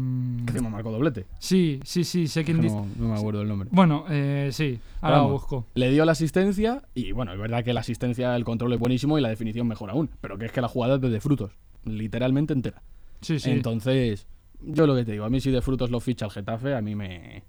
Que 0.52 0.60
marcó 0.60 0.92
doblete. 0.92 1.26
sí, 1.38 1.80
sí, 1.84 2.04
sí, 2.04 2.28
sé 2.28 2.44
quién 2.44 2.60
dice. 2.60 2.74
no, 2.76 2.86
no 2.98 3.08
me 3.08 3.14
acuerdo 3.18 3.42
el 3.42 3.48
nombre. 3.48 3.68
Bueno, 3.72 4.04
eh, 4.08 4.50
sí, 4.52 4.78
ahora 5.00 5.18
lo 5.18 5.30
busco. 5.30 5.66
Le 5.74 5.90
dio 5.90 6.04
la 6.04 6.12
asistencia 6.12 6.82
y 6.94 7.12
bueno, 7.12 7.32
es 7.32 7.38
verdad 7.38 7.64
que 7.64 7.72
la 7.72 7.80
asistencia, 7.80 8.36
el 8.36 8.44
control 8.44 8.72
es 8.74 8.78
buenísimo 8.78 9.18
y 9.18 9.22
la 9.22 9.28
definición 9.28 9.66
mejor 9.66 9.90
aún. 9.90 10.08
Pero 10.20 10.38
que 10.38 10.46
es 10.46 10.52
que 10.52 10.60
la 10.60 10.68
jugada 10.68 10.96
es 10.96 11.00
de 11.00 11.20
frutos, 11.20 11.52
literalmente 11.84 12.52
entera. 12.52 12.82
Sí, 13.22 13.38
sí. 13.40 13.50
Entonces, 13.50 14.26
yo 14.66 14.86
lo 14.86 14.94
que 14.94 15.04
te 15.04 15.12
digo, 15.12 15.24
a 15.24 15.30
mí 15.30 15.40
si 15.40 15.50
de 15.50 15.62
frutos 15.62 15.90
lo 15.90 16.00
ficha 16.00 16.26
el 16.26 16.30
Getafe, 16.30 16.74
a 16.74 16.80
mí 16.80 16.94
me... 16.94 17.42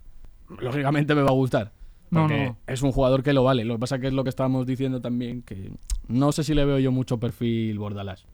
Lógicamente 0.60 1.16
me 1.16 1.22
va 1.22 1.30
a 1.30 1.34
gustar. 1.34 1.72
Porque 2.10 2.46
no. 2.46 2.58
es 2.68 2.82
un 2.82 2.92
jugador 2.92 3.24
que 3.24 3.34
lo 3.34 3.44
vale. 3.44 3.66
Lo 3.66 3.76
que 3.76 3.80
pasa 3.80 4.00
que 4.00 4.08
es 4.08 4.14
lo 4.14 4.24
que 4.24 4.30
estábamos 4.30 4.66
diciendo 4.66 5.02
también, 5.02 5.42
que 5.42 5.72
no 6.08 6.32
sé 6.32 6.44
si 6.44 6.54
le 6.54 6.64
veo 6.66 6.80
yo 6.80 6.92
mucho 6.92 7.20
perfil 7.20 7.80
Bordalás. 7.80 8.26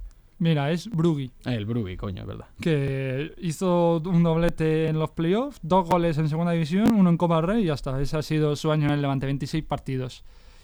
Mira, 0.42 0.72
es 0.72 0.90
Brugui, 0.90 1.32
El 1.46 1.68
Bruby, 1.68 1.98
coño, 1.98 2.24
es 2.24 2.28
verdad. 2.28 2.48
que 2.60 3.32
hizo 3.38 4.02
un 4.04 4.24
doblete 4.24 4.88
en 4.88 4.98
los 4.98 5.12
playoffs, 5.12 5.60
dos 5.62 5.88
goles 5.88 6.18
en 6.18 6.30
segunda 6.30 6.52
división, 6.52 6.96
uno 6.96 7.12
en 7.12 7.18
Copa 7.18 7.36
del 7.36 7.46
Rey 7.46 7.64
y 7.64 7.68
ya 7.68 7.76
está. 7.76 8.02
Ese 8.02 8.18
ha 8.18 8.24
sido 8.24 8.56
su 8.56 8.72
año 8.72 8.88
en 8.88 8.94
el 8.94 9.02
Levante, 9.02 9.28
26 9.28 9.64
partidos. 9.64 10.24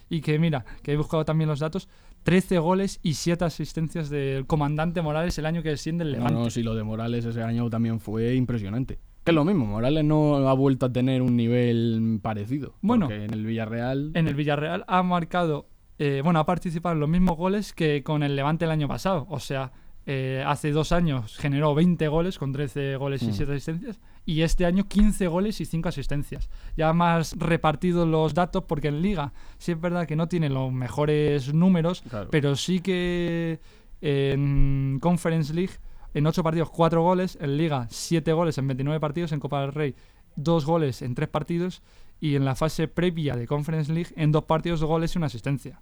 Y 0.09 0.21
que 0.21 0.39
mira, 0.39 0.65
que 0.81 0.93
he 0.93 0.97
buscado 0.97 1.25
también 1.25 1.47
los 1.47 1.59
datos, 1.59 1.89
13 2.23 2.57
goles 2.59 2.99
y 3.03 3.13
7 3.13 3.45
asistencias 3.45 4.09
del 4.09 4.45
comandante 4.45 5.01
Morales 5.01 5.37
el 5.37 5.45
año 5.45 5.63
que 5.63 5.69
desciende 5.69 6.03
el 6.03 6.11
No, 6.11 6.17
Levante. 6.17 6.39
no, 6.39 6.49
si 6.49 6.63
lo 6.63 6.75
de 6.75 6.83
Morales 6.83 7.23
ese 7.25 7.41
año 7.41 7.69
también 7.69 7.99
fue 7.99 8.35
impresionante. 8.35 8.99
Que 9.23 9.31
es 9.31 9.35
lo 9.35 9.43
mismo, 9.45 9.65
Morales 9.65 10.03
no 10.05 10.35
ha 10.47 10.53
vuelto 10.53 10.85
a 10.85 10.91
tener 10.93 11.21
un 11.21 11.35
nivel 11.35 12.19
parecido. 12.21 12.75
Bueno. 12.81 13.09
en 13.11 13.33
el 13.33 13.45
Villarreal... 13.45 14.11
En 14.13 14.27
el 14.27 14.35
Villarreal 14.35 14.83
ha 14.87 15.03
marcado, 15.03 15.67
eh, 15.99 16.21
bueno, 16.23 16.39
ha 16.39 16.45
participado 16.45 16.93
en 16.93 16.99
los 17.01 17.09
mismos 17.09 17.37
goles 17.37 17.73
que 17.73 18.03
con 18.03 18.23
el 18.23 18.35
Levante 18.35 18.65
el 18.65 18.71
año 18.71 18.87
pasado. 18.87 19.25
O 19.29 19.39
sea, 19.39 19.71
eh, 20.05 20.43
hace 20.45 20.71
dos 20.71 20.93
años 20.93 21.35
generó 21.37 21.75
20 21.75 22.07
goles 22.07 22.37
con 22.37 22.51
13 22.53 22.95
goles 22.95 23.21
y 23.23 23.27
Mm. 23.27 23.33
7 23.33 23.51
asistencias. 23.53 23.99
Y 24.27 24.41
este 24.41 24.65
año 24.65 24.83
15 24.89 25.27
goles 25.27 25.61
y 25.61 25.65
5 25.65 25.87
asistencias. 25.87 26.49
Ya 26.75 26.91
más 26.91 27.33
repartidos 27.39 28.05
los 28.07 28.33
datos 28.33 28.65
porque 28.67 28.89
en 28.89 29.01
Liga 29.01 29.31
sí 29.57 29.71
es 29.71 29.79
verdad 29.79 30.05
que 30.05 30.17
no 30.17 30.27
tiene 30.27 30.49
los 30.49 30.71
mejores 30.71 31.53
números, 31.53 32.01
Claro. 32.09 32.27
pero 32.29 32.55
sí 32.57 32.81
que 32.81 33.59
en 34.01 34.99
Conference 35.01 35.53
League 35.53 35.73
en 36.13 36.27
8 36.27 36.43
partidos 36.43 36.69
4 36.69 37.01
goles, 37.01 37.37
en 37.41 37.57
Liga 37.57 37.87
7 37.89 38.33
goles 38.33 38.57
en 38.57 38.67
29 38.67 38.99
partidos, 38.99 39.31
en 39.31 39.39
Copa 39.39 39.61
del 39.61 39.71
Rey 39.73 39.95
2 40.35 40.65
goles 40.65 41.01
en 41.01 41.15
3 41.15 41.29
partidos 41.29 41.81
y 42.19 42.35
en 42.35 42.43
la 42.45 42.55
fase 42.55 42.87
previa 42.87 43.35
de 43.35 43.47
Conference 43.47 43.91
League 43.93 44.11
en 44.17 44.31
2 44.31 44.43
partidos 44.43 44.79
2 44.81 44.89
goles 44.89 45.15
y 45.15 45.17
una 45.19 45.27
asistencia. 45.27 45.79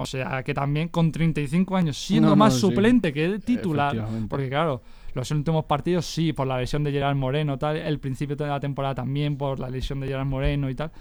O 0.00 0.06
sea 0.06 0.42
que 0.44 0.54
también 0.54 0.88
con 0.88 1.10
35 1.10 1.76
años, 1.76 1.96
siendo 1.98 2.28
No, 2.28 2.36
no, 2.36 2.36
más 2.44 2.54
sí. 2.54 2.60
suplente 2.60 3.12
que 3.12 3.38
titular, 3.40 4.06
porque 4.28 4.48
claro, 4.48 4.80
los 5.14 5.28
últimos 5.32 5.64
partidos 5.64 6.06
sí, 6.06 6.32
por 6.32 6.46
la 6.46 6.56
lesión 6.58 6.84
de 6.84 6.92
Gerard 6.92 7.16
Moreno, 7.16 7.58
tal, 7.58 7.76
el 7.76 7.98
principio 7.98 8.36
de 8.36 8.46
la 8.46 8.60
temporada 8.60 8.94
también 8.94 9.36
por 9.36 9.58
la 9.58 9.68
lesión 9.68 9.98
de 9.98 10.06
Gerard 10.06 10.26
Moreno 10.26 10.70
y 10.70 10.74
tal, 10.76 10.92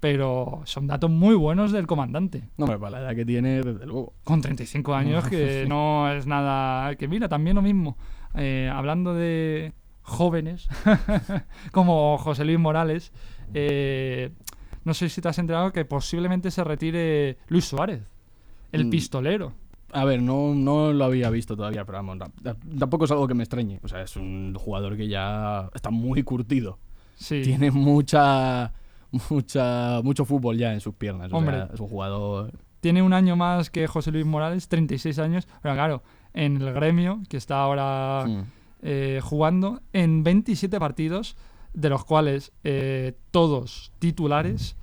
pero 0.00 0.62
son 0.64 0.86
datos 0.86 1.10
muy 1.10 1.34
buenos 1.34 1.70
del 1.72 1.86
comandante. 1.86 2.48
No, 2.56 2.64
hombre, 2.64 2.78
para 2.78 2.92
la 2.92 3.00
edad 3.06 3.14
que 3.16 3.24
tiene, 3.26 3.60
desde 3.62 3.84
luego. 3.84 4.14
Con 4.24 4.40
35 4.40 4.94
años, 4.94 5.28
que 5.28 5.64
no 5.68 6.10
es 6.10 6.26
nada. 6.26 6.94
Que 6.96 7.08
mira, 7.08 7.28
también 7.28 7.56
lo 7.56 7.62
mismo. 7.62 7.96
eh, 8.34 8.70
hablando 8.72 9.12
de 9.14 9.72
jóvenes, 10.02 10.68
como 11.72 12.16
José 12.18 12.44
Luis 12.44 12.58
Morales, 12.58 13.12
eh, 13.54 14.30
no 14.84 14.94
sé 14.94 15.08
si 15.08 15.20
te 15.20 15.28
has 15.28 15.38
enterado 15.38 15.72
que 15.72 15.84
posiblemente 15.84 16.50
se 16.50 16.62
retire 16.64 17.38
Luis 17.48 17.64
Suárez, 17.64 18.15
el 18.76 18.86
Mm. 18.86 18.90
pistolero. 18.90 19.52
A 19.92 20.04
ver, 20.04 20.20
no, 20.22 20.54
no 20.54 20.92
lo 20.92 21.04
había 21.04 21.30
visto 21.30 21.56
todavía, 21.56 21.84
pero 21.84 21.98
vamos, 21.98 22.18
ta- 22.18 22.30
ta- 22.42 22.56
tampoco 22.78 23.04
es 23.06 23.10
algo 23.10 23.26
que 23.28 23.34
me 23.34 23.42
extrañe. 23.44 23.80
O 23.82 23.88
sea, 23.88 24.02
es 24.02 24.16
un 24.16 24.54
jugador 24.58 24.96
que 24.96 25.08
ya 25.08 25.70
está 25.74 25.90
muy 25.90 26.22
curtido. 26.22 26.78
Sí. 27.16 27.42
Tiene 27.42 27.70
mucha, 27.70 28.72
mucha, 29.30 30.00
mucho 30.02 30.24
fútbol 30.24 30.58
ya 30.58 30.72
en 30.72 30.80
sus 30.80 30.94
piernas. 30.94 31.32
O 31.32 31.36
Hombre. 31.36 31.56
sea, 31.56 31.70
es 31.72 31.80
un 31.80 31.88
jugador. 31.88 32.52
Tiene 32.80 33.02
un 33.02 33.12
año 33.12 33.36
más 33.36 33.70
que 33.70 33.86
José 33.86 34.12
Luis 34.12 34.26
Morales, 34.26 34.68
36 34.68 35.18
años. 35.18 35.48
Pero 35.62 35.74
claro, 35.74 36.02
en 36.34 36.60
el 36.60 36.72
gremio, 36.72 37.22
que 37.28 37.36
está 37.36 37.60
ahora 37.60 38.24
Mm. 38.26 38.42
eh, 38.82 39.20
jugando 39.22 39.80
en 39.92 40.22
27 40.22 40.78
partidos, 40.78 41.36
de 41.72 41.88
los 41.88 42.04
cuales 42.04 42.52
eh, 42.64 43.14
todos 43.30 43.92
titulares, 43.98 44.76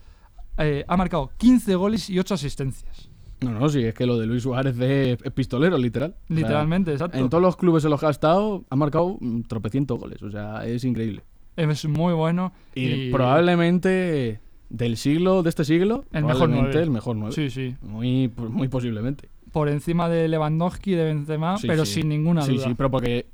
eh, 0.58 0.86
ha 0.88 0.98
marcado 0.98 1.32
15 1.38 1.76
goles 1.76 2.10
y 2.10 2.20
8 2.20 2.34
asistencias. 2.36 3.10
No, 3.44 3.52
no, 3.60 3.70
sí, 3.70 3.84
es 3.84 3.94
que 3.94 4.06
lo 4.06 4.18
de 4.18 4.26
Luis 4.28 4.44
Suárez 4.44 4.78
es, 4.80 5.20
es 5.24 5.32
pistolero, 5.32 5.78
literal. 5.78 6.12
O 6.12 6.28
sea, 6.28 6.36
Literalmente, 6.38 6.92
exacto. 6.94 7.18
en 7.18 7.30
todos 7.30 7.42
los 7.42 7.56
clubes 7.58 7.84
en 7.84 7.92
los 7.92 8.00
que 8.00 8.06
ha 8.06 8.10
estado, 8.12 8.64
ha 8.70 8.76
marcado 8.76 9.18
mm, 9.20 9.42
tropecientos 9.44 10.00
goles. 10.00 10.22
O 10.24 10.32
sea, 10.32 10.66
es 10.66 10.84
increíble. 10.84 11.22
Es 11.56 11.86
muy 11.86 12.14
bueno. 12.14 12.52
Y, 12.74 12.86
y- 12.88 13.12
probablemente 13.12 14.40
del 14.70 14.98
siglo, 14.98 15.44
de 15.44 15.50
este 15.50 15.66
siglo, 15.66 16.06
El 16.12 16.24
mejor 16.24 16.42
probablemente 16.44 16.70
nueve. 16.74 16.84
el 16.84 16.90
mejor 16.92 17.16
nueve. 17.16 17.36
Sí, 17.36 17.50
sí. 17.50 17.76
Muy, 17.82 18.32
muy 18.50 18.68
posiblemente. 18.68 19.30
Por 19.52 19.70
encima 19.70 20.10
de 20.10 20.28
Lewandowski 20.28 20.94
y 20.94 20.96
de 20.96 21.04
Benzema, 21.06 21.58
Sí, 21.58 21.68
pero 21.68 21.86
sí. 21.86 22.02
sin 22.02 22.10
ninguna 22.10 22.42
Sí, 22.42 22.56
duda. 22.56 22.66
sí, 22.68 22.74
pero 22.76 22.90
porque 22.90 23.28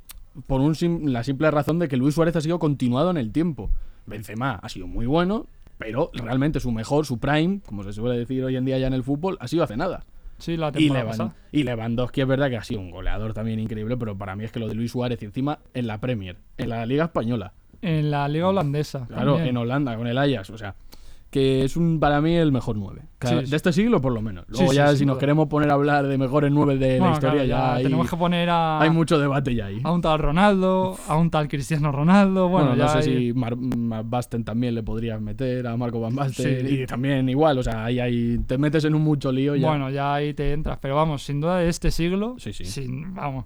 por 0.46 0.60
un 0.60 0.74
sim- 0.74 1.06
la 1.06 1.24
simple 1.24 1.50
razón 1.50 1.78
de 1.78 1.88
que 1.88 1.96
Luis 1.96 2.14
Suárez 2.14 2.36
ha 2.36 2.40
sido 2.42 2.58
continuado 2.58 3.10
en 3.10 3.16
el 3.16 3.32
tiempo. 3.32 3.70
Benzema 4.06 4.52
ha 4.62 4.68
sido 4.68 4.86
muy 4.86 5.06
bueno, 5.06 5.46
pero 5.80 6.10
realmente 6.14 6.60
su 6.60 6.70
mejor, 6.70 7.06
su 7.06 7.18
prime, 7.18 7.60
como 7.66 7.82
se 7.82 7.92
suele 7.92 8.16
decir 8.18 8.44
hoy 8.44 8.54
en 8.54 8.64
día 8.64 8.78
ya 8.78 8.86
en 8.86 8.92
el 8.92 9.02
fútbol, 9.02 9.36
ha 9.40 9.48
sido 9.48 9.64
hace 9.64 9.76
nada. 9.76 10.04
Sí, 10.38 10.56
la 10.56 10.70
Y, 10.76 10.88
pasada. 10.90 11.34
y 11.52 11.64
Lewandowski 11.64 12.20
es 12.20 12.26
verdad 12.28 12.48
que 12.48 12.56
ha 12.56 12.64
sido 12.64 12.80
un 12.80 12.90
goleador 12.90 13.34
también 13.34 13.58
increíble, 13.58 13.96
pero 13.96 14.16
para 14.16 14.36
mí 14.36 14.44
es 14.44 14.52
que 14.52 14.60
lo 14.60 14.68
de 14.68 14.74
Luis 14.74 14.92
Suárez 14.92 15.20
y 15.22 15.24
encima 15.24 15.58
en 15.74 15.86
la 15.86 15.98
Premier, 15.98 16.36
en 16.56 16.68
la 16.68 16.86
Liga 16.86 17.04
Española, 17.04 17.52
En 17.82 18.10
la 18.10 18.28
liga 18.28 18.48
holandesa. 18.48 19.06
claro, 19.06 19.32
también. 19.34 19.48
en 19.48 19.56
Holanda 19.56 19.96
con 19.96 20.06
el 20.06 20.16
Ajax, 20.16 20.50
o 20.50 20.56
sea, 20.58 20.74
que 21.30 21.64
es 21.64 21.76
un 21.76 22.00
para 22.00 22.20
mí 22.20 22.34
el 22.34 22.50
mejor 22.50 22.76
9. 22.76 23.02
Sí, 23.22 23.34
de 23.50 23.56
este 23.56 23.72
siglo 23.72 24.00
por 24.00 24.12
lo 24.12 24.20
menos. 24.22 24.46
Luego 24.48 24.70
sí, 24.70 24.76
ya 24.76 24.88
si 24.96 25.04
nos 25.06 25.14
duda. 25.14 25.20
queremos 25.20 25.46
poner 25.48 25.70
a 25.70 25.74
hablar 25.74 26.06
de 26.08 26.18
mejores 26.18 26.50
9 26.50 26.76
de 26.78 26.98
Bueno, 26.98 27.06
la 27.06 27.12
historia 27.12 27.44
claro, 27.44 27.48
ya, 27.48 27.74
hay, 27.76 27.82
tenemos 27.84 28.10
que 28.10 28.16
poner 28.16 28.50
a, 28.50 28.80
hay 28.80 28.90
mucho 28.90 29.18
debate 29.18 29.54
ya 29.54 29.66
ahí. 29.66 29.80
a 29.84 29.92
un 29.92 30.00
tal 30.00 30.18
Ronaldo, 30.18 30.96
a 31.06 31.16
un 31.16 31.30
tal 31.30 31.46
Cristiano 31.46 31.92
Ronaldo. 31.92 32.48
Bueno, 32.48 32.68
Bueno, 32.70 32.84
ya 32.84 32.94
no 32.96 33.02
sé 33.02 33.10
hay- 33.10 33.26
si 33.28 33.32
Mar 33.34 33.56
Mar 33.56 34.04
Basten 34.06 34.42
también 34.42 34.74
le 34.74 34.82
podrías 34.82 35.20
meter 35.20 35.66
a 35.68 35.76
Marco 35.76 36.00
Van 36.00 36.14
Basten 36.16 36.66
y 36.68 36.86
también 36.86 37.28
igual, 37.28 37.58
o 37.58 37.62
sea, 37.62 37.84
ahí, 37.84 38.00
ahí 38.00 38.38
te 38.46 38.58
metes 38.58 38.84
en 38.84 38.94
un 38.96 39.02
mucho 39.02 39.30
lío 39.30 39.54
ya. 39.54 39.68
Bueno, 39.68 39.88
ya 39.90 40.14
ahí 40.14 40.34
te 40.34 40.52
entras. 40.52 40.78
Pero 40.80 40.96
vamos, 40.96 41.22
sin 41.22 41.40
duda 41.40 41.58
de 41.58 41.68
este 41.68 41.90
siglo, 41.92 42.36
Sí, 42.38 42.52
sí. 42.52 42.64
Sin, 42.64 43.14
vamos, 43.14 43.44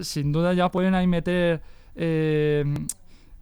sin 0.00 0.32
duda 0.32 0.54
ya 0.54 0.70
pueden 0.70 0.94
ahí 0.94 1.06
meter 1.06 1.60
eh, 1.96 2.64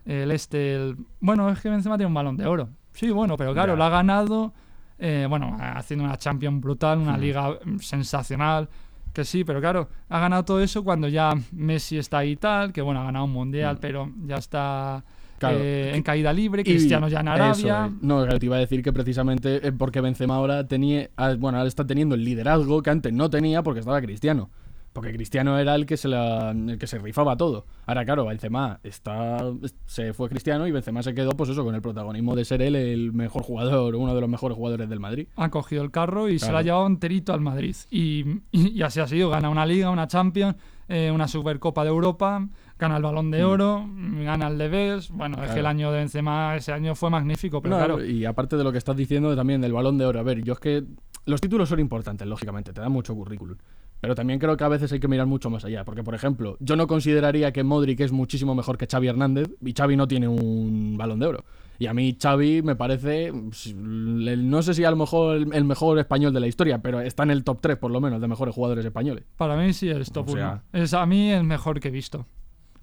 el 0.07 0.31
este. 0.31 0.75
el- 0.75 0.97
bueno, 1.21 1.51
es 1.51 1.61
que 1.61 1.69
Benzema 1.69 1.97
tiene 1.97 2.09
un 2.09 2.15
balón 2.15 2.37
de 2.37 2.47
oro. 2.47 2.71
Sí, 2.97 3.11
bueno, 3.11 3.37
pero 3.37 3.53
claro, 3.53 3.75
Ya. 3.75 3.77
lo 3.77 3.85
ha 3.85 3.91
ganado. 3.91 4.53
eh, 4.99 5.27
bueno, 5.29 5.57
haciendo 5.61 6.05
una 6.07 6.17
Champions 6.17 6.59
brutal, 6.61 6.99
una 6.99 7.19
liga 7.19 7.51
mm, 7.63 7.79
sensacional. 7.81 8.69
Que 9.13 9.25
sí, 9.25 9.45
pero 9.45 9.61
claro, 9.61 9.89
ha 10.09 10.21
ganado 10.21 10.45
todo 10.45 10.61
eso 10.61 10.83
cuando 10.85 11.07
ya 11.09 11.35
Messi 11.53 11.99
está 11.99 12.19
ahí 12.19 12.33
y 12.33 12.37
tal, 12.37 12.73
que 12.73 12.81
bueno, 12.83 13.01
ha 13.01 13.05
ganado 13.05 13.27
un 13.27 13.33
mundial, 13.33 13.77
Mm. 13.77 13.79
pero 13.81 14.11
ya 14.27 14.37
está 14.37 15.05
Claro. 15.39 15.59
eh, 15.61 15.95
en 15.95 16.03
caída 16.03 16.33
libre, 16.33 16.63
Y 16.63 16.65
Cristiano 16.65 17.09
ya 17.09 17.21
en 17.21 17.29
eso 17.29 17.35
Arabia. 17.69 17.87
es. 17.95 18.03
No, 18.03 18.27
te 18.27 18.47
iba 18.47 18.57
a 18.57 18.59
decir 18.61 18.83
que 18.83 18.91
precisamente 18.93 19.67
es 19.67 19.73
porque 19.73 20.01
Benzema 20.01 20.37
ahora 20.37 20.67
tenía, 20.67 21.11
ah, 21.17 21.35
bueno, 21.39 21.59
ahora 21.59 21.69
está 21.69 21.87
teniendo 21.87 22.15
el 22.15 22.25
liderazgo 22.25 22.83
que 22.83 22.89
antes 22.89 23.13
no 23.13 23.29
tenía 23.29 23.63
porque 23.63 23.81
estaba 23.81 24.01
Cristiano. 24.01 24.49
Porque 24.97 25.13
Cristiano 25.13 25.59
era 25.59 25.75
el 25.75 25.85
que 25.85 25.99
se 25.99 26.09
la, 26.09 26.53
el 26.53 26.79
que 26.79 26.87
se 26.87 26.99
rifaba 26.99 27.37
todo. 27.37 27.67
Ahora, 27.85 28.07
claro, 28.07 28.25
Benzema 28.25 28.81
está, 28.83 29.45
se 29.85 30.15
fue 30.15 30.31
Cristiano 30.31 30.67
y 30.67 30.73
Benzema 30.73 31.03
se 31.03 31.13
quedó, 31.13 31.33
pues 31.33 31.51
eso, 31.51 31.63
con 31.67 31.75
el 31.75 31.83
protagonismo 31.83 32.35
de 32.35 32.47
ser 32.47 32.63
él 32.63 32.75
el 32.77 33.13
mejor 33.13 33.43
jugador, 33.43 33.95
uno 33.95 34.15
de 34.15 34.21
los 34.23 34.31
mejores 34.31 34.57
jugadores 34.57 34.89
del 34.89 34.99
Madrid. 34.99 35.29
ha 35.37 35.51
cogido 35.51 35.83
el 35.83 35.91
carro 35.91 36.31
y 36.31 36.39
se 36.39 36.51
lo 36.51 36.57
ha 36.57 36.63
llevado 36.63 36.87
enterito 36.87 37.35
al 37.35 37.43
Madrid. 37.43 37.77
Y, 37.91 38.25
y- 38.51 38.69
y 38.71 38.83
así 38.83 38.99
ha 39.01 39.07
sido. 39.07 39.29
Gana 39.29 39.51
una 39.51 39.67
Liga, 39.67 39.91
una 39.91 40.09
Champions, 40.09 40.57
eh, 40.89 41.11
una 41.13 41.29
Supercopa 41.29 41.83
de 41.85 41.91
Europa, 41.91 42.49
gana 42.79 42.97
el 42.97 43.03
Balón 43.03 43.31
de 43.31 43.43
Mm. 43.45 43.49
Oro, 43.51 43.87
gana 44.25 44.49
el 44.49 44.57
de 44.57 44.69
Best. 44.71 45.11
Bueno, 45.11 45.45
es 45.45 45.51
que 45.51 45.61
el 45.61 45.67
año 45.67 45.93
de 45.93 45.99
Benzema 45.99 46.57
ese 46.57 46.73
año 46.73 46.95
fue 46.95 47.11
magnífico, 47.11 47.61
pero 47.61 47.77
No, 47.79 47.85
claro, 47.85 48.03
Y 48.05 48.25
aparte 48.25 48.57
de 48.57 48.65
lo 48.65 48.73
que 48.73 48.79
estás 48.79 48.97
diciendo 48.97 49.37
también 49.37 49.61
del 49.61 49.75
balón 49.75 49.99
de 49.99 50.07
oro, 50.07 50.21
a 50.21 50.23
ver, 50.23 50.43
yo 50.43 50.55
es 50.55 50.59
que 50.59 50.85
los 51.27 51.41
títulos 51.41 51.69
son 51.69 51.81
importantes, 51.81 52.27
lógicamente, 52.27 52.73
te 52.73 52.81
dan 52.81 52.93
mucho 52.93 53.15
currículum. 53.15 53.57
Pero 54.01 54.15
también 54.15 54.39
creo 54.39 54.57
que 54.57 54.65
a 54.65 54.69
veces 54.69 54.93
hay 54.93 55.01
que 55.01 55.09
mirar 55.09 55.27
mucho 55.27 55.51
más 55.51 55.65
allá. 55.65 55.85
Porque, 55.85 56.05
por 56.05 56.15
ejemplo, 56.15 56.57
yo 56.61 56.77
no 56.77 56.87
consideraría 56.87 57.53
que 57.53 57.65
Modric 57.65 58.01
es 58.01 58.13
muchísimo 58.13 58.55
mejor 58.55 58.77
que 58.79 58.87
Xavi 58.87 59.09
Hernández 59.09 59.49
y 59.65 59.73
Xavi 59.73 59.97
no 59.97 60.07
tiene 60.07 60.29
un 60.29 60.97
balón 60.97 61.19
de 61.19 61.27
oro. 61.27 61.45
Y 61.79 61.87
a 61.87 61.95
mí 61.95 62.17
Xavi 62.21 62.63
me 62.63 62.75
parece, 62.77 63.33
pues, 63.33 63.75
no 63.75 64.63
sé 64.63 64.75
si 64.75 64.85
a 64.85 64.91
lo 64.91 64.97
mejor 64.97 65.37
el, 65.37 65.53
el 65.55 65.65
mejor 65.65 65.99
español 65.99 66.33
de 66.33 66.41
la 66.41 66.47
historia, 66.47 66.79
pero 66.79 67.01
está 67.01 67.23
en 67.25 67.31
el 67.31 67.45
top 67.45 67.59
3 67.61 67.77
por 67.77 67.91
lo 67.91 68.01
menos 68.01 68.21
de 68.21 68.29
mejores 68.29 68.55
jugadores 68.55 68.85
españoles. 68.85 69.25
para 69.37 69.57
mí 69.57 69.73
sí 69.73 69.89
es 69.91 70.11
top 70.11 70.29
O 70.29 70.33
sea- 70.33 70.63
1. 70.73 70.83
Es 70.85 70.95
a 70.95 71.05
mí 71.05 71.31
el 71.31 71.45
mejor 71.45 71.81
que 71.81 71.89
he 71.89 71.91
visto. 71.91 72.27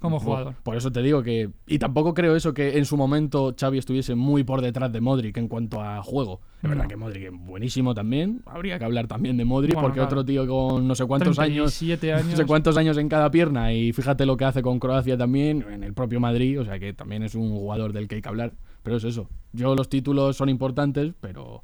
Como 0.03 0.19
jugador. 0.19 0.53
Por 0.63 0.75
eso 0.75 0.91
te 0.91 1.01
digo 1.01 1.23
que. 1.23 1.49
Y 1.65 1.79
tampoco 1.79 2.13
creo 2.13 2.35
eso 2.35 2.53
que 2.53 2.77
en 2.77 2.85
su 2.85 2.97
momento 2.97 3.55
Xavi 3.59 3.77
estuviese 3.77 4.15
muy 4.15 4.43
por 4.43 4.61
detrás 4.61 4.91
de 4.91 5.01
Modric 5.01 5.37
en 5.37 5.47
cuanto 5.47 5.81
a 5.81 6.03
juego. 6.03 6.41
Es 6.61 6.69
verdad 6.69 6.87
que 6.87 6.95
Modric 6.95 7.23
es 7.23 7.31
buenísimo 7.33 7.93
también. 7.93 8.41
Habría 8.45 8.77
que 8.77 8.85
hablar 8.85 9.07
también 9.07 9.37
de 9.37 9.45
Modric, 9.45 9.73
Bueno, 9.73 9.87
porque 9.87 9.99
claro. 9.99 10.07
otro 10.07 10.25
tío 10.25 10.45
con 10.45 10.87
no 10.87 10.93
sé 10.93 11.05
cuántos 11.05 11.39
años. 11.39 11.73
37 11.77 12.13
años. 12.13 12.27
No 12.31 12.37
sé 12.37 12.45
cuántos 12.45 12.77
años 12.77 12.97
en 12.97 13.09
cada 13.09 13.31
pierna. 13.31 13.73
Y 13.73 13.93
fíjate 13.93 14.25
lo 14.25 14.37
que 14.37 14.45
hace 14.45 14.61
con 14.61 14.79
Croacia 14.79 15.17
también, 15.17 15.65
en 15.71 15.83
el 15.83 15.93
propio 15.93 16.19
Madrid. 16.19 16.59
O 16.59 16.65
sea 16.65 16.77
que 16.79 16.93
también 16.93 17.23
es 17.23 17.33
un 17.33 17.49
jugador 17.51 17.93
del 17.93 18.07
que 18.07 18.15
hay 18.15 18.21
que 18.21 18.29
hablar. 18.29 18.53
Pero 18.83 18.97
es 18.97 19.05
eso. 19.05 19.29
Yo 19.53 19.73
los 19.75 19.87
títulos 19.87 20.35
son 20.35 20.49
importantes, 20.49 21.13
pero. 21.21 21.63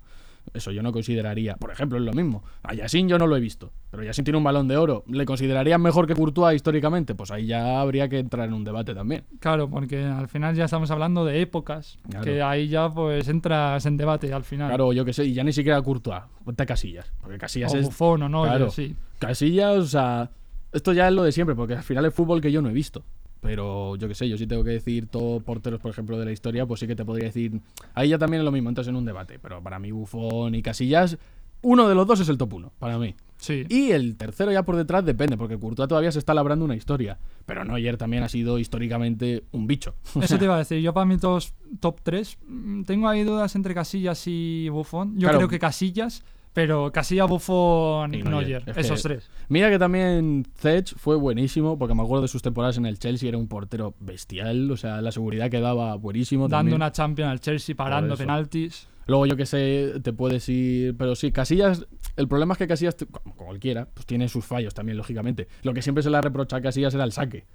Eso 0.53 0.71
yo 0.71 0.81
no 0.81 0.91
consideraría. 0.91 1.55
Por 1.55 1.71
ejemplo, 1.71 1.97
es 1.97 2.03
lo 2.03 2.13
mismo. 2.13 2.43
A 2.63 2.73
Yassin 2.73 3.07
yo 3.07 3.17
no 3.17 3.27
lo 3.27 3.35
he 3.37 3.39
visto. 3.39 3.71
Pero 3.91 4.03
Yassin 4.03 4.23
tiene 4.23 4.37
un 4.37 4.43
balón 4.43 4.67
de 4.67 4.77
oro. 4.77 5.03
¿Le 5.07 5.25
considerarían 5.25 5.81
mejor 5.81 6.07
que 6.07 6.15
Courtois 6.15 6.55
históricamente? 6.55 7.15
Pues 7.15 7.31
ahí 7.31 7.45
ya 7.47 7.79
habría 7.81 8.07
que 8.09 8.19
entrar 8.19 8.47
en 8.47 8.53
un 8.53 8.63
debate 8.63 8.93
también. 8.93 9.23
Claro, 9.39 9.69
porque 9.69 10.03
al 10.03 10.27
final 10.27 10.55
ya 10.55 10.65
estamos 10.65 10.91
hablando 10.91 11.25
de 11.25 11.41
épocas, 11.41 11.97
Claro. 12.09 12.23
que 12.25 12.41
ahí 12.41 12.67
ya 12.67 12.89
pues 12.89 13.27
entras 13.27 13.85
en 13.85 13.97
debate 13.97 14.31
al 14.33 14.43
final. 14.43 14.67
Claro, 14.69 14.93
yo 14.93 15.05
que 15.05 15.13
sé, 15.13 15.25
y 15.25 15.33
ya 15.33 15.43
ni 15.43 15.53
siquiera 15.53 15.81
Courtois. 15.81 16.21
Ponte 16.43 16.65
Casillas. 16.65 17.11
Porque 17.21 17.37
Casillas 17.37 17.73
o 17.73 17.77
es. 17.77 17.85
Buffon 17.85 18.23
o 18.23 18.29
no, 18.29 18.43
claro. 18.43 18.69
sí. 18.71 18.95
Casillas, 19.19 19.77
o 19.77 19.85
sea. 19.87 20.29
Esto 20.71 20.93
ya 20.93 21.07
es 21.07 21.13
lo 21.15 21.23
de 21.23 21.31
siempre, 21.31 21.55
porque 21.55 21.73
al 21.75 21.81
final 21.83 22.05
es 22.05 22.13
fútbol 22.13 22.41
que 22.41 22.51
yo 22.51 22.61
no 22.61 22.69
he 22.69 22.73
visto. 22.73 23.03
Pero 23.41 23.95
yo 23.95 24.07
que 24.07 24.15
sé, 24.15 24.27
yo 24.27 24.37
sí 24.37 24.47
tengo 24.47 24.63
que 24.63 24.71
decir 24.71 25.07
todos 25.07 25.41
porteros, 25.43 25.79
por 25.79 25.91
ejemplo, 25.91 26.17
de 26.19 26.25
la 26.25 26.31
historia, 26.31 26.65
pues 26.65 26.79
sí 26.81 26.87
que 26.87 26.95
te 26.95 27.05
podría 27.05 27.27
decir. 27.27 27.59
Ahí 27.93 28.09
ya 28.09 28.17
también 28.17 28.41
es 28.41 28.45
lo 28.45 28.51
mismo, 28.51 28.69
entras 28.69 28.87
en 28.87 28.95
un 28.95 29.05
debate. 29.05 29.39
Pero 29.39 29.61
para 29.63 29.79
mí, 29.79 29.91
Buffon 29.91 30.53
y 30.55 30.61
Casillas, 30.61 31.17
uno 31.61 31.87
de 31.87 31.95
los 31.95 32.05
dos 32.07 32.19
es 32.19 32.29
el 32.29 32.37
top 32.37 32.53
uno, 32.53 32.71
para 32.79 32.97
mí. 32.97 33.15
Sí. 33.37 33.63
Y 33.69 33.91
el 33.91 34.17
tercero 34.17 34.51
ya 34.51 34.63
por 34.63 34.75
detrás 34.75 35.05
depende, 35.05 35.37
porque 35.37 35.57
Courtois 35.57 35.87
todavía 35.87 36.11
se 36.11 36.19
está 36.19 36.33
labrando 36.33 36.65
una 36.65 36.75
historia. 36.75 37.17
Pero 37.45 37.63
Neuer 37.63 37.95
también 37.95 38.23
ha 38.23 38.29
sido 38.29 38.59
históricamente 38.59 39.43
un 39.53 39.65
bicho. 39.67 39.95
Eso 40.21 40.37
te 40.37 40.43
iba 40.45 40.55
a 40.55 40.59
decir, 40.59 40.81
yo 40.81 40.93
para 40.93 41.05
mí 41.05 41.17
todos 41.17 41.53
top 41.79 42.01
3, 42.03 42.37
tengo 42.85 43.07
ahí 43.07 43.23
dudas 43.23 43.55
entre 43.55 43.73
Casillas 43.73 44.21
y 44.27 44.67
Buffon. 44.69 45.13
Yo 45.15 45.21
Claro. 45.27 45.37
creo 45.37 45.47
que 45.49 45.59
Casillas, 45.59 46.23
pero 46.53 46.91
Casillas, 46.91 47.27
Buffon 47.29 48.13
Y 48.13 48.23
Neuer. 48.23 48.29
Neuer, 48.47 48.63
Es 48.67 48.73
que- 48.75 48.81
esos 48.81 49.01
tres. 49.01 49.29
Mira 49.47 49.69
que 49.69 49.79
también 49.79 50.45
Zech 50.57 50.95
fue 50.97 51.15
buenísimo, 51.15 51.77
porque 51.77 51.95
me 51.95 52.01
acuerdo 52.03 52.23
de 52.23 52.27
sus 52.27 52.41
temporadas 52.41 52.77
en 52.77 52.85
el 52.85 52.99
Chelsea, 52.99 53.29
era 53.29 53.37
un 53.37 53.47
portero 53.47 53.95
bestial, 53.99 54.69
o 54.71 54.77
sea, 54.77 55.01
la 55.01 55.11
seguridad 55.11 55.49
que 55.49 55.59
daba 55.61 55.95
buenísimo. 55.95 56.43
Dando 56.43 56.57
también. 56.57 56.75
una 56.75 56.91
Champions 56.91 57.31
al 57.31 57.39
Chelsea, 57.39 57.75
parando 57.75 58.15
penaltis. 58.17 58.87
Luego 59.07 59.25
yo 59.25 59.35
que 59.35 59.47
sé, 59.47 59.93
te 60.03 60.13
puedes 60.13 60.47
ir, 60.49 60.95
pero 60.95 61.15
sí, 61.15 61.31
Casillas, 61.31 61.87
el 62.15 62.27
problema 62.27 62.53
es 62.53 62.57
que 62.59 62.67
Casillas, 62.67 62.95
como 63.09 63.35
cualquiera, 63.35 63.87
pues 63.91 64.05
tiene 64.05 64.27
sus 64.29 64.45
fallos 64.45 64.75
también, 64.75 64.97
lógicamente. 64.99 65.47
Lo 65.63 65.73
que 65.73 65.81
siempre 65.81 66.03
se 66.03 66.11
le 66.11 66.21
reprocha 66.21 66.57
a 66.57 66.61
Casillas 66.61 66.93
era 66.93 67.05
el 67.05 67.11
saque. 67.11 67.45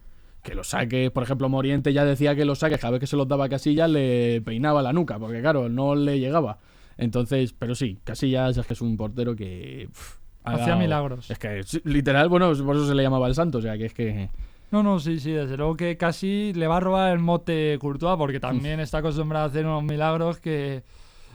Que 0.43 0.55
los 0.57 0.67
saques, 0.69 1.11
por 1.13 1.23
ejemplo, 1.23 1.49
Moriente 1.49 1.93
ya 1.93 2.05
decía 2.05 2.35
que 2.35 2.45
los 2.45 2.59
saques, 2.59 2.79
cada 2.81 2.91
vez 2.91 3.01
que 3.01 3.07
se 3.07 3.17
los 3.17 3.29
daba 3.29 3.45
a 3.45 3.49
Casillas, 3.49 3.89
le 3.89 4.43
peinaba 4.43 4.83
la 4.83 4.93
nuca, 4.93 5.17
porque 5.19 5.41
claro, 5.41 5.69
no 5.69 5.95
le 5.95 6.19
llegaba. 6.19 6.59
Entonces, 6.97 7.53
pero 7.53 7.75
sí, 7.75 7.99
Casillas 8.05 8.57
es 8.57 8.67
que 8.67 8.75
es 8.75 8.81
un 8.81 8.97
portero 8.97 9.35
que... 9.35 9.89
pff, 9.91 10.17
ha 10.45 10.53
Hacía 10.55 10.77
milagros. 10.77 11.31
Es 11.31 11.39
que, 11.39 11.65
literal, 11.85 12.29
bueno, 12.29 12.53
por 12.55 12.77
eso 12.77 12.87
se 12.87 12.95
le 12.95 13.03
llamaba 13.03 13.27
el 13.29 13.35
santo, 13.35 13.59
o 13.59 13.63
sea, 13.63 13.79
que 13.79 13.87
es 13.87 13.95
que... 13.95 14.29
No, 14.71 14.83
no, 14.83 14.99
sí, 14.99 15.21
sí, 15.21 15.31
desde 15.31 15.57
luego 15.57 15.77
que 15.77 15.97
casi 15.97 16.53
le 16.55 16.67
va 16.67 16.79
a 16.79 16.81
robar 16.81 17.13
el 17.13 17.21
mote 17.21 17.79
Courtois, 17.81 18.17
porque 18.19 18.41
también 18.41 18.81
está 18.81 18.99
acostumbrado 18.99 19.45
a 19.45 19.49
hacer 19.49 19.65
unos 19.65 19.85
milagros 19.85 20.39
que, 20.39 20.83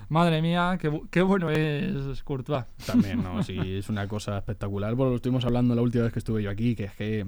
madre 0.09 0.41
mía, 0.41 0.77
qué, 0.79 0.91
qué 1.09 1.21
bueno 1.21 1.49
es 1.49 2.21
Courtois. 2.23 2.65
También, 2.85 3.23
¿no? 3.23 3.41
Sí, 3.43 3.57
es 3.57 3.89
una 3.89 4.07
cosa 4.07 4.37
espectacular. 4.37 4.93
Bueno, 4.95 5.11
lo 5.11 5.15
estuvimos 5.15 5.45
hablando 5.45 5.73
la 5.73 5.81
última 5.81 6.03
vez 6.03 6.13
que 6.13 6.19
estuve 6.19 6.43
yo 6.43 6.49
aquí, 6.49 6.75
que 6.75 6.85
es 6.85 6.95
que 6.95 7.25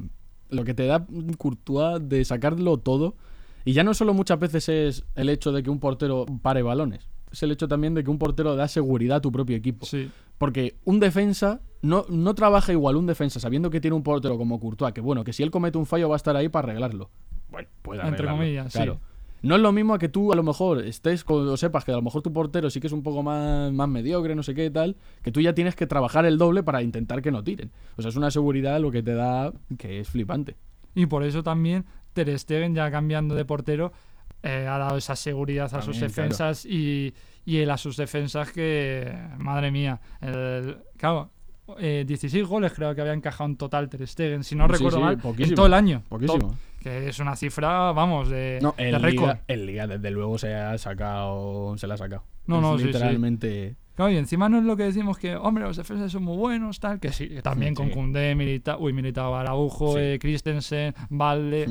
lo 0.49 0.65
que 0.65 0.73
te 0.73 0.85
da 0.85 1.05
Courtois 1.37 2.01
de 2.07 2.25
sacarlo 2.25 2.77
todo, 2.77 3.15
y 3.63 3.73
ya 3.73 3.83
no 3.83 3.93
solo 3.93 4.13
muchas 4.13 4.39
veces 4.39 4.69
es 4.69 5.05
el 5.15 5.29
hecho 5.29 5.51
de 5.51 5.63
que 5.63 5.69
un 5.69 5.79
portero 5.79 6.25
pare 6.41 6.61
balones, 6.61 7.07
es 7.31 7.43
el 7.43 7.51
hecho 7.51 7.67
también 7.67 7.93
de 7.93 8.03
que 8.03 8.09
un 8.09 8.17
portero 8.17 8.55
da 8.55 8.67
seguridad 8.67 9.17
a 9.17 9.21
tu 9.21 9.31
propio 9.31 9.55
equipo. 9.55 9.85
Sí, 9.85 10.09
Porque 10.37 10.75
un 10.85 10.99
defensa 10.99 11.61
no, 11.81 12.05
no 12.09 12.35
trabaja 12.35 12.71
igual 12.71 12.95
un 12.95 13.05
defensa 13.07 13.39
sabiendo 13.39 13.69
que 13.69 13.79
tiene 13.81 13.95
un 13.95 14.03
portero 14.03 14.37
como 14.37 14.59
Courtois, 14.59 14.93
que 14.93 15.01
bueno, 15.01 15.23
que 15.23 15.33
si 15.33 15.43
él 15.43 15.51
comete 15.51 15.77
un 15.77 15.85
fallo 15.85 16.09
va 16.09 16.15
a 16.15 16.17
estar 16.17 16.35
ahí 16.35 16.49
para 16.49 16.69
arreglarlo. 16.69 17.09
Bueno, 17.49 17.67
puede 17.81 17.99
Entre 18.01 18.15
arreglarlo, 18.15 18.37
comillas, 18.41 18.71
sí. 18.71 18.77
claro. 18.79 18.99
No 19.43 19.55
es 19.55 19.61
lo 19.61 19.71
mismo 19.71 19.95
a 19.95 19.97
que 19.99 20.07
tú 20.07 20.31
a 20.31 20.35
lo 20.35 20.43
mejor 20.43 20.83
estés 20.85 21.23
con- 21.23 21.47
o 21.47 21.57
sepas 21.57 21.83
que 21.83 21.91
a 21.91 21.95
lo 21.95 22.03
mejor 22.03 22.21
tu 22.21 22.31
portero 22.31 22.69
sí 22.69 22.79
que 22.79 22.85
es 22.85 22.93
un 22.93 23.01
poco 23.01 23.23
más, 23.23 23.71
más 23.73 23.89
mediocre, 23.89 24.35
no 24.35 24.43
sé 24.43 24.53
qué 24.53 24.69
tal, 24.69 24.95
que 25.23 25.31
tú 25.31 25.41
ya 25.41 25.53
tienes 25.55 25.75
que 25.75 25.87
trabajar 25.87 26.25
el 26.27 26.37
doble 26.37 26.61
para 26.61 26.83
intentar 26.83 27.23
que 27.23 27.31
no 27.31 27.43
tiren. 27.43 27.71
O 27.97 28.03
sea, 28.03 28.09
es 28.09 28.15
una 28.15 28.29
seguridad 28.29 28.79
lo 28.79 28.91
que 28.91 29.01
te 29.01 29.15
da 29.15 29.51
que 29.79 29.99
es 29.99 30.09
flipante. 30.09 30.55
y 30.93 31.07
por 31.07 31.23
eso 31.23 31.41
también 31.41 31.85
Ter 32.13 32.37
Stegen, 32.37 32.75
ya 32.75 32.91
cambiando 32.91 33.33
de 33.35 33.43
portero, 33.45 33.93
eh, 34.43 34.67
ha 34.69 34.77
dado 34.77 34.97
esa 34.97 35.15
seguridad 35.15 35.65
a 35.73 35.81
sus 35.81 35.97
claro. 35.97 36.07
defensas 36.07 36.65
y, 36.65 37.13
y 37.45 37.57
él 37.57 37.69
a 37.69 37.77
sus 37.77 37.97
defensas 37.97 38.51
que, 38.51 39.13
madre 39.37 39.71
mía, 39.71 39.99
el- 40.21 40.77
claro, 40.97 41.31
eh, 41.79 42.03
16 42.05 42.45
goles 42.47 42.73
creo 42.73 42.93
que 42.95 43.01
había 43.01 43.13
encajado 43.13 43.49
en 43.49 43.55
total 43.55 43.87
Ter 43.89 44.05
Stegen, 44.07 44.43
si 44.43 44.55
no 44.55 44.65
Sí, 44.67 44.73
recuerdo 44.73 44.97
sí, 44.97 45.03
mal, 45.03 45.19
en 45.37 45.55
todo 45.55 45.65
el 45.67 45.73
año. 45.73 46.03
Poquísimo. 46.09 46.57
Que 46.81 47.09
es 47.09 47.19
una 47.19 47.35
cifra, 47.35 47.91
vamos, 47.91 48.29
de, 48.29 48.59
No, 48.61 48.73
de 48.77 48.91
récord. 48.97 49.29
Liga, 49.29 49.41
en 49.47 49.65
Liga, 49.67 49.87
desde 49.87 50.09
luego 50.11 50.37
se 50.39 50.53
ha 50.55 50.77
sacado, 50.79 51.77
se 51.77 51.85
la 51.87 51.93
ha 51.93 51.97
sacado. 51.97 52.23
No, 52.47 52.55
Es 52.57 52.61
no, 52.63 52.73
sí, 52.77 52.81
sí. 52.81 52.87
literalmente. 52.87 53.75
Claro, 53.95 54.11
y 54.11 54.17
encima 54.17 54.49
no 54.49 54.57
es 54.57 54.63
lo 54.63 54.75
que 54.75 54.83
decimos 54.83 55.17
que, 55.19 55.35
hombre, 55.35 55.63
los 55.63 55.77
defensas 55.77 56.11
son 56.11 56.23
muy 56.23 56.35
buenos, 56.37 56.79
tal, 56.79 56.99
que 56.99 57.11
sí, 57.11 57.29
que 57.29 57.41
también 57.43 57.75
con 57.75 57.87
Sí. 57.87 57.93
Koundé, 57.93 58.33
Milita, 58.35 58.77
uy, 58.77 58.93
Militao, 58.93 59.35
Araujo, 59.35 59.93
Sí. 59.93 59.99
eh, 59.99 60.17
Christensen, 60.19 60.95
Valde, 61.09 61.67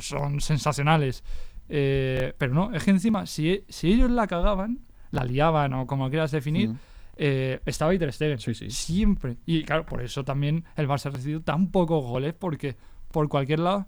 son 0.00 0.40
sensacionales. 0.40 1.22
Eh, 1.70 2.34
pero 2.36 2.52
no, 2.52 2.72
es 2.72 2.82
que 2.84 2.90
encima, 2.90 3.26
si, 3.26 3.64
si 3.68 3.92
ellos 3.92 4.10
la 4.10 4.26
cagaban, 4.26 4.80
la 5.12 5.24
liaban 5.24 5.72
o 5.74 5.86
como 5.86 6.08
quieras 6.10 6.30
definir, 6.32 6.70
Mm. 6.70 6.78
eh, 7.16 7.60
estaba 7.66 7.92
ahí 7.92 7.98
Ter 7.98 8.12
Stegen. 8.12 8.38
Sí, 8.38 8.54
sí. 8.54 8.70
Siempre. 8.70 9.36
Y 9.46 9.62
claro, 9.64 9.86
por 9.86 10.02
eso 10.02 10.24
también 10.24 10.64
el 10.76 10.88
Barça 10.88 11.06
ha 11.06 11.10
recibido 11.10 11.40
tan 11.42 11.70
pocos 11.70 12.04
goles, 12.04 12.34
porque 12.34 12.76
por 13.12 13.28
cualquier 13.28 13.60
lado, 13.60 13.86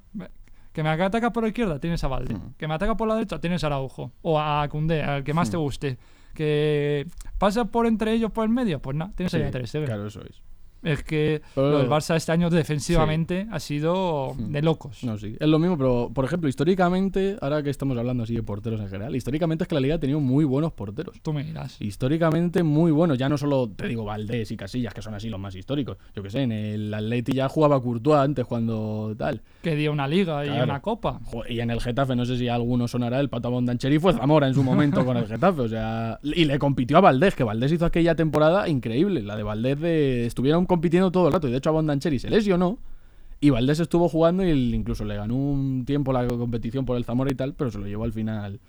que 0.72 0.82
me 0.82 0.88
ataca 0.88 1.32
por 1.32 1.42
la 1.42 1.48
izquierda, 1.48 1.78
tienes 1.80 2.02
a 2.04 2.08
Valde. 2.08 2.34
Mm. 2.34 2.54
Que 2.56 2.66
me 2.68 2.74
ataca 2.74 2.96
por 2.96 3.08
la 3.08 3.14
derecha, 3.14 3.40
tienes 3.40 3.62
a 3.64 3.66
Araujo. 3.68 4.12
O 4.22 4.40
a 4.40 4.66
Koundé, 4.68 5.02
al 5.02 5.22
que 5.24 5.34
más 5.34 5.50
te 5.50 5.56
guste. 5.56 5.98
Que 6.34 7.06
pasa 7.38 7.66
por 7.66 7.86
entre 7.86 8.12
ellos 8.12 8.30
por 8.32 8.44
el 8.44 8.50
medio, 8.50 8.80
pues 8.80 8.96
nada, 8.96 9.12
tienes 9.14 9.34
ahí 9.34 9.42
Sí, 9.42 9.46
a 9.48 9.50
Ter 9.50 9.66
Stegen. 9.68 9.86
Claro, 9.86 10.06
eso 10.06 10.22
es. 10.22 10.40
Es 10.82 11.02
que 11.04 11.42
Pero- 11.54 11.70
lo 11.70 11.78
del 11.78 11.88
Barça 11.88 12.16
este 12.16 12.32
año 12.32 12.50
defensivamente 12.50 13.46
ha 13.50 13.60
sido 13.60 14.34
Mm. 14.36 14.52
de 14.52 14.62
locos. 14.62 15.04
No, 15.04 15.16
sí. 15.18 15.36
Es 15.38 15.48
lo 15.48 15.58
mismo, 15.58 15.76
pero 15.78 16.10
por 16.12 16.24
ejemplo, 16.24 16.48
históricamente, 16.48 17.36
ahora 17.40 17.62
que 17.62 17.70
estamos 17.70 17.96
hablando 17.96 18.24
así 18.24 18.34
de 18.34 18.42
porteros 18.42 18.80
en 18.80 18.88
general, 18.88 19.14
históricamente 19.14 19.64
es 19.64 19.68
que 19.68 19.74
la 19.74 19.80
liga 19.80 19.94
ha 19.96 20.00
tenido 20.00 20.20
muy 20.20 20.44
buenos 20.44 20.72
porteros. 20.72 21.20
Tú 21.22 21.32
me 21.32 21.44
dirás. 21.44 21.76
Históricamente 21.80 22.62
muy 22.62 22.90
buenos. 22.90 23.18
Ya 23.18 23.28
no 23.28 23.38
solo 23.38 23.68
te 23.70 23.86
digo 23.86 24.04
Valdés 24.04 24.50
y 24.50 24.56
Casillas, 24.56 24.92
que 24.94 25.02
son 25.02 25.14
así 25.14 25.28
los 25.28 25.38
más 25.38 25.54
históricos. 25.54 25.98
Yo 26.14 26.22
que 26.22 26.30
sé, 26.30 26.42
en 26.42 26.52
el 26.52 26.92
Atleti 26.92 27.32
ya 27.32 27.48
jugaba 27.48 27.80
Courtois 27.80 28.18
antes 28.18 28.44
cuando 28.46 29.14
tal. 29.16 29.42
Que 29.62 29.76
dio 29.76 29.92
una 29.92 30.08
liga 30.08 30.44
y 30.44 30.48
Claro. 30.48 30.64
una 30.64 30.80
copa. 30.82 31.20
Y 31.48 31.60
en 31.60 31.70
el 31.70 31.80
Getafe, 31.80 32.16
no 32.16 32.24
sé 32.24 32.36
si 32.38 32.48
a 32.48 32.54
alguno 32.56 32.88
sonará, 32.88 33.20
el 33.20 33.28
Pato 33.28 33.50
Bondancheri 33.50 33.98
fue 33.98 34.12
Zamora 34.14 34.48
en 34.48 34.54
su 34.54 34.62
momento 34.62 35.04
con 35.04 35.16
el 35.16 35.26
Getafe. 35.26 35.60
O 35.60 35.68
sea, 35.68 36.18
y 36.22 36.44
le 36.44 36.58
compitió 36.58 36.96
a 36.98 37.00
Valdés, 37.00 37.34
que 37.34 37.44
Valdés 37.44 37.72
hizo 37.72 37.86
aquella 37.86 38.14
temporada 38.14 38.68
increíble. 38.68 39.22
La 39.22 39.36
de 39.36 39.42
Valdés 39.42 39.78
de, 39.80 40.26
estuvieron 40.26 40.66
compitiendo 40.72 41.10
todo 41.10 41.26
el 41.26 41.32
rato. 41.32 41.48
Y 41.48 41.50
de 41.50 41.58
hecho 41.58 41.70
a 41.70 41.72
Bondancheri 41.72 42.18
se 42.18 42.30
lesionó. 42.30 42.78
Y 43.40 43.50
Valdés 43.50 43.80
estuvo 43.80 44.08
jugando 44.08 44.44
y 44.44 44.50
él 44.50 44.74
incluso 44.74 45.04
le 45.04 45.16
ganó 45.16 45.34
un 45.34 45.84
tiempo 45.84 46.12
la 46.12 46.26
competición 46.28 46.84
por 46.84 46.96
el 46.96 47.04
Zamora 47.04 47.30
y 47.30 47.34
tal, 47.34 47.54
pero 47.54 47.70
se 47.70 47.78
lo 47.78 47.86
llevó 47.86 48.04
al 48.04 48.12
final 48.12 48.60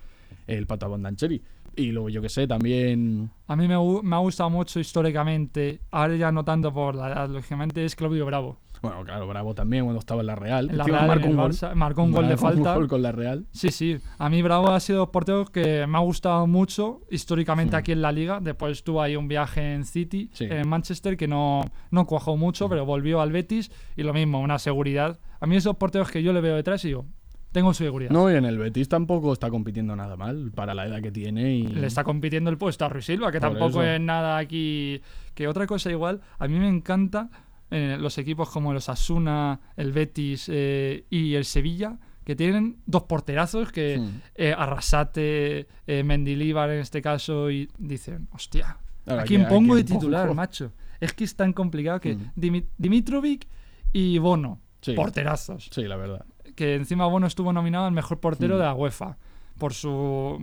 el 0.48 0.66
Pato 0.68 0.90
Bondancheri. 0.90 1.42
Y 1.76 1.92
luego 1.92 2.10
yo 2.10 2.22
que 2.22 2.30
sé, 2.30 2.48
también... 2.48 3.30
A 3.48 3.56
mí 3.56 3.68
me, 3.68 3.76
me 4.04 4.16
ha 4.16 4.20
gustado 4.20 4.50
mucho 4.50 4.80
históricamente, 4.80 5.80
ahora 5.92 6.16
ya 6.16 6.32
no 6.32 6.44
tanto 6.44 6.74
por 6.74 6.96
la 6.96 7.12
edad, 7.12 7.30
lógicamente, 7.30 7.86
es 7.86 7.96
Claudio 7.96 8.26
Bravo. 8.26 8.58
Bueno, 8.84 9.04
claro, 9.06 9.26
Bravo 9.28 9.56
también 9.56 9.86
cuando 9.86 10.00
estaba 10.00 10.20
en 10.22 10.28
la 10.28 10.36
Real. 10.36 10.70
La 10.72 10.84
Real, 10.84 11.08
marcó 11.08 11.28
un 11.30 11.36
gol. 11.38 11.52
Barça, 11.52 11.74
marcó 11.74 12.04
un 12.04 12.12
gol 12.12 12.28
de 12.28 12.36
Marcó 12.36 12.48
un 12.48 12.54
falta. 12.56 12.76
gol 12.76 12.88
con 12.90 13.02
la 13.02 13.12
Real. 13.14 13.46
Sí, 13.52 13.70
sí. 13.70 13.98
A 14.18 14.30
mí 14.30 14.42
Bravo 14.42 14.70
ha 14.72 14.80
sido 14.82 15.10
portero 15.10 15.46
que 15.46 15.88
me 15.88 15.98
ha 15.98 16.02
gustado 16.02 16.46
mucho 16.48 17.00
históricamente 17.10 17.76
Mm. 17.76 17.80
aquí 17.80 17.92
en 17.94 18.02
la 18.02 18.12
liga. 18.12 18.40
Después 18.42 18.84
tuvo 18.84 19.02
ahí 19.02 19.16
un 19.16 19.30
viaje 19.30 19.74
en 19.74 19.86
City, 19.86 20.30
Sí. 20.34 20.46
en 20.50 20.68
Manchester, 20.68 21.16
que 21.16 21.30
no, 21.30 21.62
no 21.92 22.06
cuajó 22.06 22.36
mucho, 22.36 22.68
pero 22.68 22.86
volvió 22.86 23.22
al 23.22 23.32
Betis 23.32 23.72
y 23.96 24.04
lo 24.04 24.14
mismo, 24.14 24.42
una 24.42 24.60
seguridad. 24.60 25.18
A 25.40 25.48
mí 25.48 25.56
esos 25.56 25.78
porteros 25.78 26.12
que 26.12 26.22
yo 26.22 26.34
le 26.34 26.42
veo 26.42 26.56
detrás 26.58 26.84
y 26.84 26.90
digo, 26.90 27.06
tengo 27.54 27.74
seguridad. 27.74 28.12
No, 28.12 28.30
y 28.32 28.36
en 28.36 28.46
el 28.46 28.58
Betis 28.58 28.90
tampoco 28.90 29.32
está 29.32 29.50
compitiendo 29.50 29.96
nada 29.96 30.18
mal 30.18 30.52
para 30.56 30.74
la 30.74 30.88
edad 30.88 31.02
que 31.02 31.12
tiene. 31.12 31.54
Y... 31.56 31.68
Le 31.68 31.86
está 31.88 32.04
compitiendo 32.04 32.50
el 32.50 32.58
puesto 32.58 32.84
a 32.84 32.90
Ruiz 32.90 33.06
Silva, 33.06 33.32
que 33.32 33.40
Por 33.40 33.50
tampoco 33.52 33.82
eso. 33.82 33.84
es 33.84 34.02
nada 34.02 34.38
aquí. 34.40 35.00
Que 35.36 35.48
otra 35.48 35.68
cosa 35.68 35.90
igual, 35.92 36.22
a 36.38 36.48
mí 36.48 36.60
me 36.60 36.68
encanta 36.68 37.30
eh, 37.74 37.98
los 38.00 38.18
equipos 38.18 38.50
como 38.50 38.72
los 38.74 38.88
Asuna, 38.90 39.60
el 39.76 39.92
Betis 39.92 40.48
eh, 40.52 41.06
y 41.10 41.34
el 41.36 41.46
Sevilla, 41.46 41.98
que 42.24 42.36
tienen 42.36 42.78
dos 42.86 43.04
porterazos 43.04 43.72
que 43.72 43.98
Hmm. 44.00 44.22
eh, 44.36 44.54
Arrasate, 44.58 45.68
eh, 45.88 46.04
Mendilíbar 46.04 46.70
en 46.70 46.80
este 46.80 47.02
caso, 47.02 47.50
y 47.52 47.70
dicen, 47.78 48.28
hostia, 48.32 48.78
Ahora, 49.08 49.24
¿a 49.24 49.26
quién 49.26 49.42
¿a 49.46 49.50
pongo 49.50 49.76
de 49.76 49.84
titular, 49.84 50.24
pongo? 50.24 50.36
macho? 50.36 50.72
Es 51.02 51.12
que 51.14 51.24
es 51.26 51.36
tan 51.36 51.52
complicado 51.52 52.00
que 52.00 52.16
Mm. 52.16 52.32
Dimi- 52.38 52.66
Dimitrovic 52.78 53.48
y 53.92 54.18
Bono, 54.20 54.62
Sí. 54.82 54.94
porterazos. 54.94 55.70
Sí, 55.72 55.84
la 55.84 55.96
verdad. 55.98 56.26
que 56.56 56.76
encima 56.76 57.08
Bono 57.08 57.26
estuvo 57.26 57.52
nominado 57.52 57.86
al 57.88 57.94
mejor 57.94 58.20
portero 58.20 58.56
Mm. 58.56 58.60
de 58.60 58.64
la 58.66 58.74
UEFA 58.76 59.18
por 59.58 59.74
su 59.74 60.38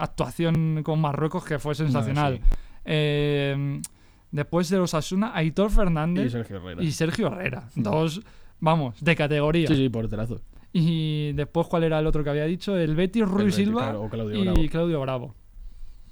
actuación 0.00 0.82
con 0.82 0.98
Marruecos, 1.00 1.44
que 1.44 1.58
fue 1.58 1.74
sensacional. 1.74 2.40
sí. 2.84 3.82
Después 4.30 4.68
de 4.68 4.78
los 4.78 4.94
Asuna, 4.94 5.32
Aitor 5.34 5.70
Fernández 5.70 6.26
Y 6.26 6.30
Sergio 6.30 6.56
Herrera. 6.58 6.82
y 6.82 6.90
Sergio 6.92 7.26
Herrera. 7.28 7.68
Dos, 7.74 8.20
vamos, 8.60 9.02
de 9.02 9.16
categoría. 9.16 9.66
Sí, 9.68 9.74
sí, 9.76 9.88
porterazo. 9.88 10.40
Y 10.72 11.32
después, 11.32 11.66
¿cuál 11.66 11.82
era 11.84 11.98
el 11.98 12.06
otro 12.06 12.22
que 12.22 12.30
había 12.30 12.44
dicho? 12.44 12.76
El 12.76 12.94
Betis, 12.94 13.26
Rui 13.26 13.50
Silva 13.50 13.82
claro, 13.82 14.02
o 14.02 14.08
Claudio 14.08 14.36
y 14.38 14.42
Bravo. 14.44 14.60
Claudio 14.70 15.00
Bravo. 15.00 15.34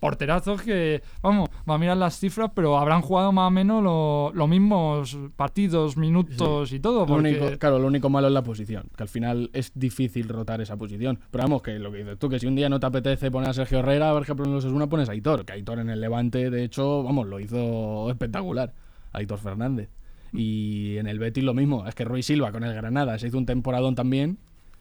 Porterazos 0.00 0.62
que, 0.62 1.02
vamos, 1.22 1.48
va 1.68 1.74
a 1.74 1.78
mirar 1.78 1.96
las 1.96 2.18
cifras, 2.18 2.50
pero 2.54 2.78
habrán 2.78 3.02
jugado 3.02 3.32
más 3.32 3.48
o 3.48 3.50
menos 3.50 3.82
lo- 3.82 4.30
los 4.32 4.48
mismos 4.48 5.18
partidos, 5.36 5.96
minutos 5.96 6.72
y 6.72 6.80
todo. 6.80 7.00
Lo 7.00 7.06
Porque, 7.06 7.30
único, 7.40 7.58
claro, 7.58 7.78
lo 7.78 7.86
único 7.88 8.08
malo 8.08 8.28
es 8.28 8.32
la 8.32 8.42
posición, 8.42 8.84
que 8.96 9.02
al 9.02 9.08
final 9.08 9.50
es 9.52 9.72
difícil 9.74 10.28
rotar 10.28 10.60
esa 10.60 10.76
posición. 10.76 11.18
Pero 11.30 11.44
vamos, 11.44 11.62
que 11.62 11.78
lo 11.78 11.90
que 11.90 11.98
dices 11.98 12.18
tú, 12.18 12.28
que 12.28 12.38
si 12.38 12.46
un 12.46 12.54
día 12.54 12.68
no 12.68 12.78
te 12.78 12.86
apetece 12.86 13.30
poner 13.30 13.50
a 13.50 13.52
Sergio 13.54 13.80
Herrera, 13.80 14.12
por 14.12 14.22
ejemplo 14.22 14.44
en 14.46 14.52
los 14.54 14.64
Osasuna 14.64 14.86
pones 14.88 15.08
a 15.08 15.12
Aitor, 15.12 15.44
que 15.44 15.52
Aitor 15.54 15.78
en 15.80 15.90
el 15.90 16.00
Levante, 16.00 16.50
de 16.50 16.62
hecho, 16.64 17.02
vamos, 17.02 17.26
lo 17.26 17.40
hizo 17.40 18.08
espectacular, 18.10 18.72
Aitor 19.12 19.38
Fernández. 19.38 19.88
Y 20.32 20.98
en 20.98 21.06
el 21.06 21.18
Betis 21.18 21.42
lo 21.42 21.54
mismo, 21.54 21.86
es 21.86 21.94
que 21.94 22.04
Roy 22.04 22.22
Silva 22.22 22.52
con 22.52 22.62
el 22.62 22.74
Granada 22.74 23.18
se 23.18 23.28
hizo 23.28 23.38
un 23.38 23.46
temporadón 23.46 23.94
también, 23.94 24.38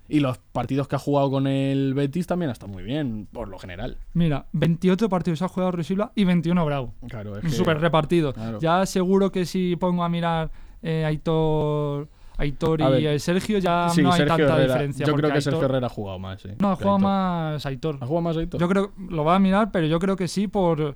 y 0.10 0.20
los 0.22 0.38
partidos 0.38 0.88
que 0.88 0.96
ha 0.96 1.00
jugado 1.00 1.30
con 1.32 1.48
el 1.48 1.94
Betis 1.94 2.28
también 2.28 2.52
están 2.52 2.72
muy 2.72 2.84
bien, 2.84 3.28
por 3.32 3.48
lo 3.50 3.60
general. 3.60 3.98
mira, 4.14 4.46
28 4.54 5.10
partidos 5.10 5.42
ha 5.42 5.48
jugado 5.48 5.72
Rui 5.74 5.84
Silva 5.84 6.12
y 6.16 6.24
21 6.24 6.66
Bravo. 6.66 6.94
Claro, 7.10 7.36
es 7.38 7.44
que- 7.44 7.50
Súper 7.50 7.80
repartido. 7.80 8.34
Claro. 8.34 8.60
Ya 8.60 8.86
seguro 8.86 9.32
que 9.32 9.46
si 9.46 9.76
pongo 9.76 10.04
a 10.04 10.10
mirar 10.10 10.50
eh, 10.82 11.04
Aitor, 11.06 12.08
Aitor 12.38 12.82
y 12.82 12.84
ver. 13.04 13.20
Sergio, 13.20 13.58
ya 13.58 13.90
Sí, 13.90 14.02
no 14.04 14.12
hay 14.12 14.18
Sergio 14.20 14.38
tanta 14.38 14.54
Herrera. 14.54 14.74
diferencia. 14.74 15.06
Yo 15.06 15.14
creo 15.16 15.30
que 15.32 15.38
Aitor- 15.38 15.42
Sergio 15.42 15.66
Herrera 15.66 15.88
ha 15.88 15.90
jugado 15.90 16.20
más, 16.20 16.42
sí. 16.42 16.50
No, 16.60 16.72
ha 16.72 16.76
jugado 16.76 17.00
más 17.00 17.66
Aitor. 17.66 17.98
¿Ha 18.00 18.06
jugado 18.06 18.22
más 18.22 18.38
Aitor? 18.38 18.60
Yo 18.62 18.70
creo, 18.70 18.92
lo 19.10 19.24
va 19.26 19.36
a 19.36 19.40
mirar, 19.40 19.72
pero 19.72 19.88
yo 19.88 20.00
creo 20.00 20.16
que 20.16 20.28
sí, 20.28 20.48
por 20.48 20.96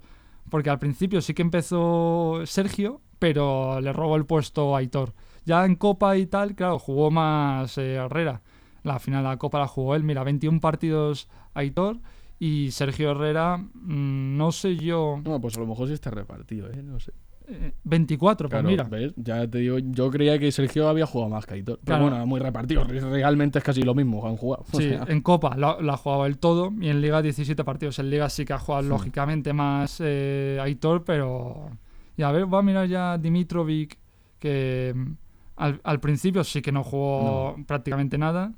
porque 0.49 0.69
al 0.69 0.79
principio 0.79 1.21
sí 1.21 1.33
que 1.33 1.41
empezó 1.41 2.41
Sergio, 2.45 3.01
pero 3.19 3.79
le 3.81 3.91
robó 3.93 4.15
el 4.17 4.25
puesto 4.25 4.75
a 4.75 4.79
Aitor. 4.79 5.13
Ya 5.45 5.65
en 5.65 5.75
Copa 5.75 6.17
y 6.17 6.27
tal, 6.27 6.55
claro, 6.55 6.77
jugó 6.77 7.09
más 7.09 7.77
eh, 7.77 7.93
Herrera. 7.95 8.41
La 8.83 8.99
final 8.99 9.23
de 9.23 9.29
la 9.29 9.37
Copa 9.37 9.59
la 9.59 9.67
jugó 9.67 9.95
él. 9.95 10.03
Mira, 10.03 10.23
21 10.23 10.59
partidos 10.59 11.27
Aitor 11.53 11.97
y 12.39 12.71
Sergio 12.71 13.11
Herrera, 13.11 13.57
mm, 13.57 14.37
no 14.37 14.51
sé 14.51 14.75
yo, 14.77 15.21
No, 15.23 15.39
pues 15.39 15.55
a 15.57 15.59
lo 15.59 15.67
mejor 15.67 15.87
sí 15.87 15.93
está 15.93 16.09
repartido, 16.09 16.69
¿eh? 16.71 16.81
No 16.83 16.99
sé. 16.99 17.11
eh, 17.47 17.73
24, 17.83 18.47
pues 18.47 18.61
Claro, 18.61 18.67
mira. 18.69 18.83
¿ves? 18.85 19.13
Ya 19.17 19.45
te 19.47 19.57
digo, 19.57 19.77
yo 19.79 20.09
creía 20.09 20.39
que 20.39 20.51
Sergio 20.53 20.87
había 20.87 21.05
jugado 21.05 21.29
más 21.29 21.45
que 21.45 21.55
Aitor. 21.55 21.79
Pero 21.83 21.97
Claro. 21.97 22.09
bueno, 22.09 22.25
muy 22.25 22.39
repartido. 22.39 22.83
Re- 22.85 22.99
Realmente 23.01 23.59
es 23.59 23.63
casi 23.65 23.81
lo 23.83 23.93
mismo, 23.93 24.25
han 24.25 24.37
jugado. 24.37 24.63
Sí, 24.71 24.89
sea, 24.89 25.03
en 25.07 25.21
Copa 25.21 25.55
la, 25.57 25.77
la 25.81 25.93
ha 25.93 25.97
jugado 25.97 26.25
el 26.27 26.37
todo 26.37 26.71
y 26.79 26.87
en 26.89 27.01
Liga 27.01 27.21
17 27.21 27.63
partidos. 27.65 27.99
En 27.99 28.09
Liga 28.09 28.29
sí 28.29 28.45
que 28.45 28.53
ha 28.53 28.59
jugado 28.59 28.87
lógicamente 28.87 29.51
más 29.53 29.97
eh, 30.03 30.59
Aitor, 30.61 31.03
pero. 31.03 31.69
Y 32.17 32.23
a 32.23 32.31
ver, 32.31 32.51
va 32.51 32.59
a 32.59 32.61
mirar 32.63 32.87
ya 32.87 33.17
Dimitrovic, 33.17 33.97
que 34.39 34.93
mm, 34.95 35.11
al, 35.57 35.81
al 35.83 35.99
principio 35.99 36.43
sí 36.43 36.61
que 36.61 36.71
no 36.71 36.83
jugó 36.83 37.55
prácticamente 37.67 38.17
nada. 38.17 38.53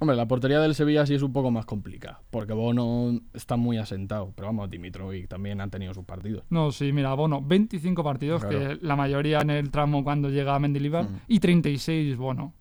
Hombre, 0.00 0.16
la 0.16 0.26
portería 0.26 0.60
del 0.60 0.74
Sevilla 0.74 1.04
sí 1.06 1.14
es 1.14 1.22
un 1.22 1.32
poco 1.32 1.50
más 1.50 1.66
complicada. 1.66 2.22
Porque 2.30 2.52
Bono 2.54 3.20
está 3.34 3.56
muy 3.56 3.76
asentado. 3.76 4.32
Pero 4.34 4.48
vamos, 4.48 4.68
Dimitrovic 4.70 5.28
también 5.28 5.60
han 5.60 5.70
tenido 5.70 5.92
sus 5.94 6.04
partidos. 6.04 6.42
No, 6.50 6.72
sí, 6.72 6.92
mira, 6.92 7.12
Bono, 7.14 7.42
25 7.42 8.02
partidos, 8.02 8.40
Claro. 8.42 8.58
que 8.58 8.78
la 8.84 8.96
mayoría 8.96 9.40
en 9.40 9.50
el 9.50 9.70
tramo 9.70 10.02
cuando 10.02 10.30
llega 10.30 10.54
a 10.54 10.58
Mendilibar, 10.58 11.04
Mm. 11.04 11.16
y 11.28 11.38
36 11.38 12.16
Bono. 12.16 12.54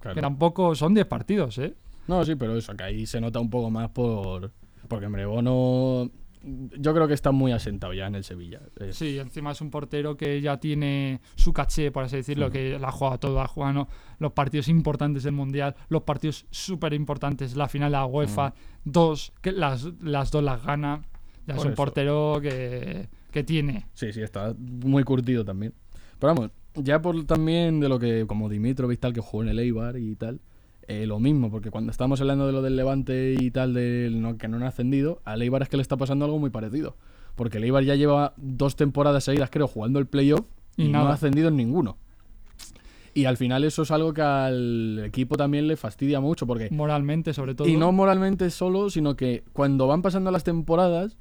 Claro. 0.00 0.16
Que 0.16 0.20
tampoco 0.20 0.74
son 0.74 0.92
10 0.94 1.06
partidos, 1.06 1.56
¿eh? 1.58 1.74
No, 2.08 2.24
sí, 2.24 2.34
pero 2.34 2.56
eso, 2.56 2.74
que 2.74 2.82
ahí 2.82 3.06
se 3.06 3.20
nota 3.20 3.38
un 3.38 3.48
poco 3.48 3.70
más 3.70 3.88
por. 3.90 4.50
Porque, 4.88 5.06
hombre, 5.06 5.24
Bono. 5.24 6.10
Yo 6.44 6.94
creo 6.94 7.06
que 7.06 7.14
está 7.14 7.30
muy 7.30 7.52
asentado 7.52 7.92
ya 7.92 8.06
en 8.06 8.14
el 8.14 8.24
Sevilla. 8.24 8.60
Sí, 8.90 9.18
encima 9.18 9.52
es 9.52 9.60
un 9.60 9.70
portero 9.70 10.16
que 10.16 10.40
ya 10.40 10.58
tiene 10.58 11.20
su 11.36 11.52
caché, 11.52 11.90
por 11.92 12.04
así 12.04 12.16
decirlo, 12.16 12.50
que 12.50 12.78
la 12.78 12.88
ha 12.88 12.92
jugado 12.92 13.18
todo, 13.18 13.40
ha 13.40 13.46
jugado 13.46 13.72
¿no? 13.72 13.88
los 14.18 14.32
partidos 14.32 14.68
importantes 14.68 15.22
del 15.22 15.32
Mundial, 15.32 15.76
los 15.88 16.02
partidos 16.02 16.46
súper 16.50 16.94
importantes, 16.94 17.56
la 17.56 17.68
final 17.68 17.92
de 17.92 17.98
la 17.98 18.06
UEFA, 18.06 18.54
dos, 18.84 19.32
que 19.40 19.52
las, 19.52 19.84
las 20.00 20.30
dos 20.30 20.42
las 20.42 20.64
gana. 20.64 21.02
Ya 21.46 21.54
es 21.54 21.60
un 21.60 21.68
eso. 21.68 21.76
portero 21.76 22.38
que, 22.40 23.08
que 23.32 23.42
tiene. 23.42 23.86
Sí, 23.94 24.12
sí, 24.12 24.22
está 24.22 24.54
muy 24.58 25.02
curtido 25.02 25.44
también. 25.44 25.74
Pero 26.18 26.34
vamos, 26.34 26.50
ya 26.74 27.02
por 27.02 27.24
también 27.24 27.80
de 27.80 27.88
lo 27.88 27.98
que, 27.98 28.26
como 28.26 28.48
Dimitrovic 28.48 29.00
tal, 29.00 29.12
que 29.12 29.20
jugó 29.20 29.42
en 29.42 29.48
el 29.48 29.58
Eibar 29.58 29.96
y 29.98 30.14
tal, 30.14 30.40
eh, 30.92 31.06
lo 31.06 31.18
mismo, 31.18 31.50
porque 31.50 31.70
cuando 31.70 31.90
estábamos 31.90 32.20
hablando 32.20 32.46
de 32.46 32.52
lo 32.52 32.62
del 32.62 32.76
Levante 32.76 33.34
y 33.38 33.50
tal, 33.50 33.74
del 33.74 34.20
no, 34.20 34.36
que 34.36 34.48
no 34.48 34.58
han 34.58 34.64
ascendido, 34.64 35.20
al 35.24 35.42
Eibar 35.42 35.62
es 35.62 35.68
que 35.68 35.76
le 35.76 35.82
está 35.82 35.96
pasando 35.96 36.24
algo 36.24 36.38
muy 36.38 36.50
parecido. 36.50 36.96
Porque 37.34 37.58
el 37.58 37.64
Eibar 37.64 37.84
ya 37.84 37.94
lleva 37.94 38.34
dos 38.36 38.76
temporadas 38.76 39.24
seguidas, 39.24 39.50
creo, 39.50 39.66
jugando 39.66 39.98
el 39.98 40.06
playoff 40.06 40.44
Y 40.76 40.84
y, 40.84 40.88
no 40.88 41.00
ha 41.00 41.12
ascendido 41.12 41.48
en 41.48 41.56
ninguno. 41.56 41.96
Y 43.14 43.26
al 43.26 43.36
final 43.36 43.64
eso 43.64 43.82
es 43.82 43.90
algo 43.90 44.14
que 44.14 44.22
al 44.22 45.02
equipo 45.04 45.36
también 45.36 45.66
le 45.66 45.76
fastidia 45.76 46.20
mucho, 46.20 46.46
porque 46.46 46.70
Moralmente, 46.70 47.34
sobre 47.34 47.54
todo. 47.54 47.68
y 47.68 47.76
no 47.76 47.92
moralmente 47.92 48.50
solo, 48.50 48.88
sino 48.88 49.16
que 49.16 49.44
cuando 49.52 49.86
van 49.86 50.02
pasando 50.02 50.30
las 50.30 50.44
temporadas, 50.44 51.18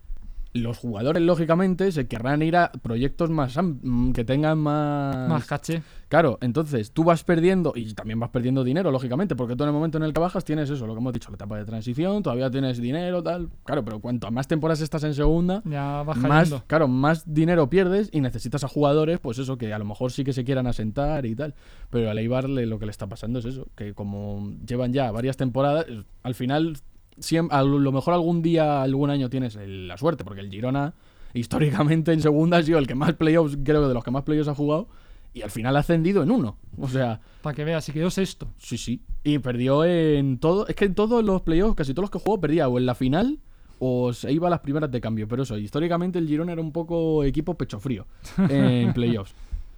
los 0.54 0.78
jugadores, 0.78 1.24
lógicamente, 1.24 1.92
se 1.92 2.08
querrán 2.08 2.42
ir 2.42 2.58
a 2.58 2.72
proyectos 2.72 3.30
más 3.30 3.58
mm, 3.62 4.12
que 4.12 4.24
tengan 4.26 4.58
más... 4.60 5.30
más 5.30 5.46
caché. 5.46 5.82
Claro, 6.10 6.38
entonces 6.42 6.92
tú 6.92 7.06
vas 7.06 7.24
perdiendo, 7.24 7.72
y 7.74 7.94
también 7.94 8.20
vas 8.20 8.32
perdiendo 8.32 8.66
dinero, 8.66 8.92
lógicamente, 8.92 9.34
porque 9.38 9.56
tú 9.56 9.64
en 9.64 9.70
el 9.70 9.74
momento 9.74 9.98
en 9.98 10.04
el 10.04 10.12
que 10.12 10.20
bajas 10.20 10.44
tienes 10.44 10.70
eso, 10.70 10.86
lo 10.86 10.94
que 10.94 11.00
hemos 11.00 11.14
dicho, 11.14 11.30
la 11.32 11.36
etapa 11.36 11.58
de 11.58 11.64
transición, 11.64 12.22
todavía 12.22 12.52
tienes 12.52 12.80
dinero, 12.82 13.24
tal. 13.24 13.50
Claro, 13.64 13.86
pero 13.86 14.02
cuanto 14.02 14.30
más 14.30 14.46
temporadas 14.48 14.82
estás 14.82 15.06
en 15.06 15.14
segunda, 15.14 15.62
Ya 15.64 16.04
más, 16.18 16.54
claro, 16.68 16.90
más 16.90 17.34
dinero 17.34 17.70
pierdes 17.70 18.10
y 18.12 18.20
necesitas 18.20 18.66
a 18.66 18.68
jugadores, 18.68 19.20
pues 19.22 19.38
eso, 19.40 19.58
que 19.58 19.74
a 19.74 19.80
lo 19.80 19.86
mejor 19.86 20.12
sí 20.12 20.26
que 20.26 20.34
se 20.34 20.44
quieran 20.44 20.68
asentar 20.68 21.26
y 21.26 21.34
tal. 21.34 21.56
Pero 21.90 22.10
a 22.10 22.14
Eibar 22.14 22.50
le- 22.50 22.66
lo 22.66 22.78
que 22.78 22.86
le 22.88 22.92
está 22.92 23.08
pasando 23.08 23.40
es 23.40 23.46
eso, 23.46 23.68
que 23.76 23.94
como 23.94 24.52
llevan 24.68 24.92
ya 24.92 25.10
varias 25.12 25.38
temporadas, 25.38 25.86
al 26.24 26.36
final, 26.36 26.76
siem- 27.19 27.50
a 27.52 27.63
lo 27.63 27.91
mejor 27.91 28.13
algún 28.13 28.41
día, 28.41 28.82
algún 28.82 29.10
año 29.10 29.30
tienes 29.30 29.56
el- 29.56 29.88
la 29.88 29.97
suerte, 29.97 30.24
porque 30.24 30.41
el 30.41 30.50
Girona, 30.50 30.93
históricamente 31.34 32.13
en 32.13 32.21
segunda, 32.21 32.58
ha 32.58 32.63
sido 32.63 32.78
el 32.80 32.88
que 32.88 32.95
más 32.95 33.13
playoffs, 33.13 33.58
creo 33.63 33.82
que 33.82 33.88
de 33.88 33.93
los 33.93 34.04
que 34.04 34.12
más 34.12 34.24
playoffs 34.24 34.50
ha 34.50 34.56
jugado, 34.56 34.88
y 35.34 35.41
al 35.43 35.52
final 35.52 35.76
ha 35.78 35.80
ascendido 35.80 36.24
en 36.24 36.32
uno. 36.32 36.58
O 36.78 36.88
sea, 36.89 37.21
Para 37.41 37.56
que 37.56 37.63
veas, 37.63 37.86
si 37.86 37.91
quedó 37.93 38.10
sexto. 38.10 38.47
sí, 38.58 38.78
sí. 38.78 39.02
Y 39.24 39.39
perdió 39.39 39.86
en 39.86 40.39
todo, 40.39 40.67
es 40.67 40.76
que 40.76 40.86
en 40.86 40.93
todos 40.95 41.24
los 41.24 41.41
playoffs, 41.41 41.76
casi 41.76 41.93
todos 41.93 42.04
los 42.04 42.12
que 42.12 42.19
jugó, 42.19 42.39
perdía 42.41 42.67
o 42.67 42.78
en 42.78 42.86
la 42.86 42.95
final 42.95 43.39
o 43.80 44.13
se 44.13 44.32
iba 44.32 44.47
a 44.47 44.50
las 44.52 44.60
primeras 44.60 44.91
de 44.91 45.00
cambio. 45.00 45.28
Pero 45.28 45.43
eso, 45.43 45.58
históricamente 45.58 46.19
el 46.19 46.28
Girona 46.28 46.52
era 46.52 46.62
un 46.62 46.71
poco 46.71 47.24
equipo 47.24 47.56
pecho 47.56 47.80
frío 47.80 48.06
en 48.50 48.93
playoffs. 48.93 49.34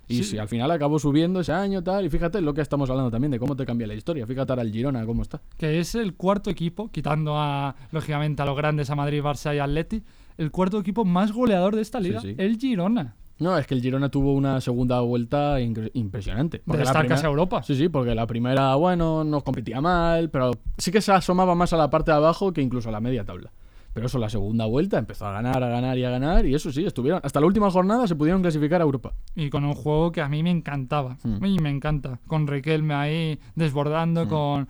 Y 0.07 0.17
Sí. 0.17 0.23
sí, 0.23 0.37
al 0.37 0.47
final 0.49 0.69
acabó 0.71 0.99
subiendo 0.99 1.39
ese 1.39 1.53
año 1.53 1.81
tal. 1.83 2.05
Y 2.05 2.09
fíjate 2.09 2.41
lo 2.41 2.53
que 2.53 2.61
estamos 2.61 2.89
hablando 2.89 3.09
también 3.11 3.31
de 3.31 3.39
cómo 3.39 3.55
te 3.55 3.65
cambia 3.65 3.87
la 3.87 3.93
historia. 3.93 4.27
Fíjate 4.27 4.51
ahora 4.51 4.61
el 4.63 4.71
Girona 4.71 5.05
cómo 5.05 5.21
está. 5.21 5.41
que 5.57 5.79
es 5.79 5.95
el 5.95 6.15
cuarto 6.15 6.49
equipo, 6.49 6.89
quitando 6.91 7.37
a, 7.37 7.75
lógicamente, 7.91 8.41
a 8.41 8.45
los 8.45 8.57
grandes, 8.57 8.89
a 8.89 8.95
Madrid, 8.95 9.21
Barça 9.21 9.55
y 9.55 9.59
Atleti, 9.59 10.03
el 10.37 10.51
cuarto 10.51 10.79
equipo 10.79 11.05
más 11.05 11.31
goleador 11.31 11.75
de 11.75 11.81
esta 11.81 11.99
liga, 11.99 12.19
sí. 12.21 12.35
el 12.37 12.57
Girona. 12.57 13.15
No, 13.39 13.57
es 13.57 13.65
que 13.65 13.73
el 13.73 13.81
Girona 13.81 14.09
tuvo 14.09 14.33
una 14.33 14.61
segunda 14.61 14.99
vuelta 15.01 15.59
impresionante. 15.59 16.57
De 16.59 16.63
Porque 16.65 16.77
la 16.79 16.83
estar 16.83 17.01
primera- 17.01 17.15
casi 17.15 17.25
a 17.25 17.29
Europa. 17.29 17.63
Sí, 17.63 17.75
sí, 17.75 17.89
porque 17.89 18.13
la 18.15 18.27
primera, 18.27 18.75
bueno, 18.75 19.23
no 19.23 19.41
competía 19.41 19.81
mal, 19.81 20.29
pero 20.29 20.51
sí 20.77 20.91
que 20.91 21.01
se 21.01 21.11
asomaba 21.11 21.55
más 21.55 21.73
a 21.73 21.77
la 21.77 21.89
parte 21.89 22.11
de 22.11 22.17
abajo 22.17 22.53
que 22.53 22.61
incluso 22.61 22.89
a 22.89 22.91
la 22.91 22.99
media 23.01 23.25
tabla. 23.25 23.51
Pero 23.93 24.07
eso, 24.07 24.17
la 24.17 24.29
segunda 24.29 24.65
vuelta 24.65 24.97
empezó 24.97 25.27
a 25.27 25.31
ganar, 25.33 25.63
a 25.63 25.67
ganar 25.69 25.97
y 25.99 26.03
a 26.03 26.09
ganar, 26.09 26.45
y 26.47 26.55
eso 26.55 26.71
sí, 26.71 26.83
estuvieron. 26.83 27.21
Hasta 27.23 27.39
la 27.39 27.45
última 27.45 27.69
jornada 27.69 28.07
se 28.07 28.15
pudieron 28.15 28.41
clasificar 28.41 28.81
a 28.81 28.83
Europa. 28.85 29.13
Y 29.35 29.49
con 29.51 29.63
un 29.65 29.73
juego 29.75 30.11
que 30.11 30.21
a 30.21 30.27
mí 30.29 30.41
me 30.41 30.49
encantaba. 30.49 31.17
Hmm. 31.23 31.45
Y 31.45 31.59
me 31.59 31.69
encanta. 31.69 32.19
Con 32.27 32.47
Riquelme 32.47 32.93
ahí 32.95 33.39
desbordando, 33.55 34.27
con. 34.27 34.67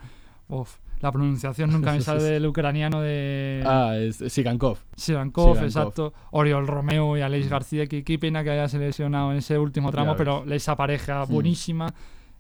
Uf, 0.49 0.77
la 0.99 1.12
pronunciación 1.12 1.71
nunca 1.71 1.93
me 1.93 2.01
sale 2.01 2.21
del 2.23 2.45
ucraniano 2.45 2.99
de. 3.01 3.63
Ah, 3.65 3.95
es 3.97 4.17
Sigankov. 4.17 4.79
Sivankov. 4.97 5.57
exacto. 5.63 6.13
Oriol 6.31 6.67
Romeo 6.67 7.17
y 7.17 7.21
Aleix 7.21 7.47
García, 7.49 7.88
que 7.88 8.03
qué 8.03 8.19
pena 8.19 8.43
que 8.43 8.49
haya 8.51 8.77
lesionado 8.77 9.31
en 9.31 9.38
ese 9.38 9.57
último 9.57 9.89
tramo, 9.91 10.15
pero 10.17 10.43
esa 10.51 10.75
pareja 10.75 11.23
buenísima. 11.23 11.88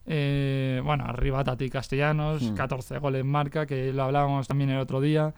Eh, 0.05 0.81
bueno, 0.83 1.05
arriba 1.05 1.45
Tati 1.45 1.69
Castellanos, 1.69 2.41
Mm. 2.43 2.55
14 2.55 2.97
goles 2.99 3.23
marca, 3.23 3.65
que 3.65 3.93
lo 3.93 4.03
hablábamos 4.03 4.49
también 4.49 4.69
el 4.69 4.79
otro 4.79 4.99
día. 4.99 5.33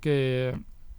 Que. 0.00 0.54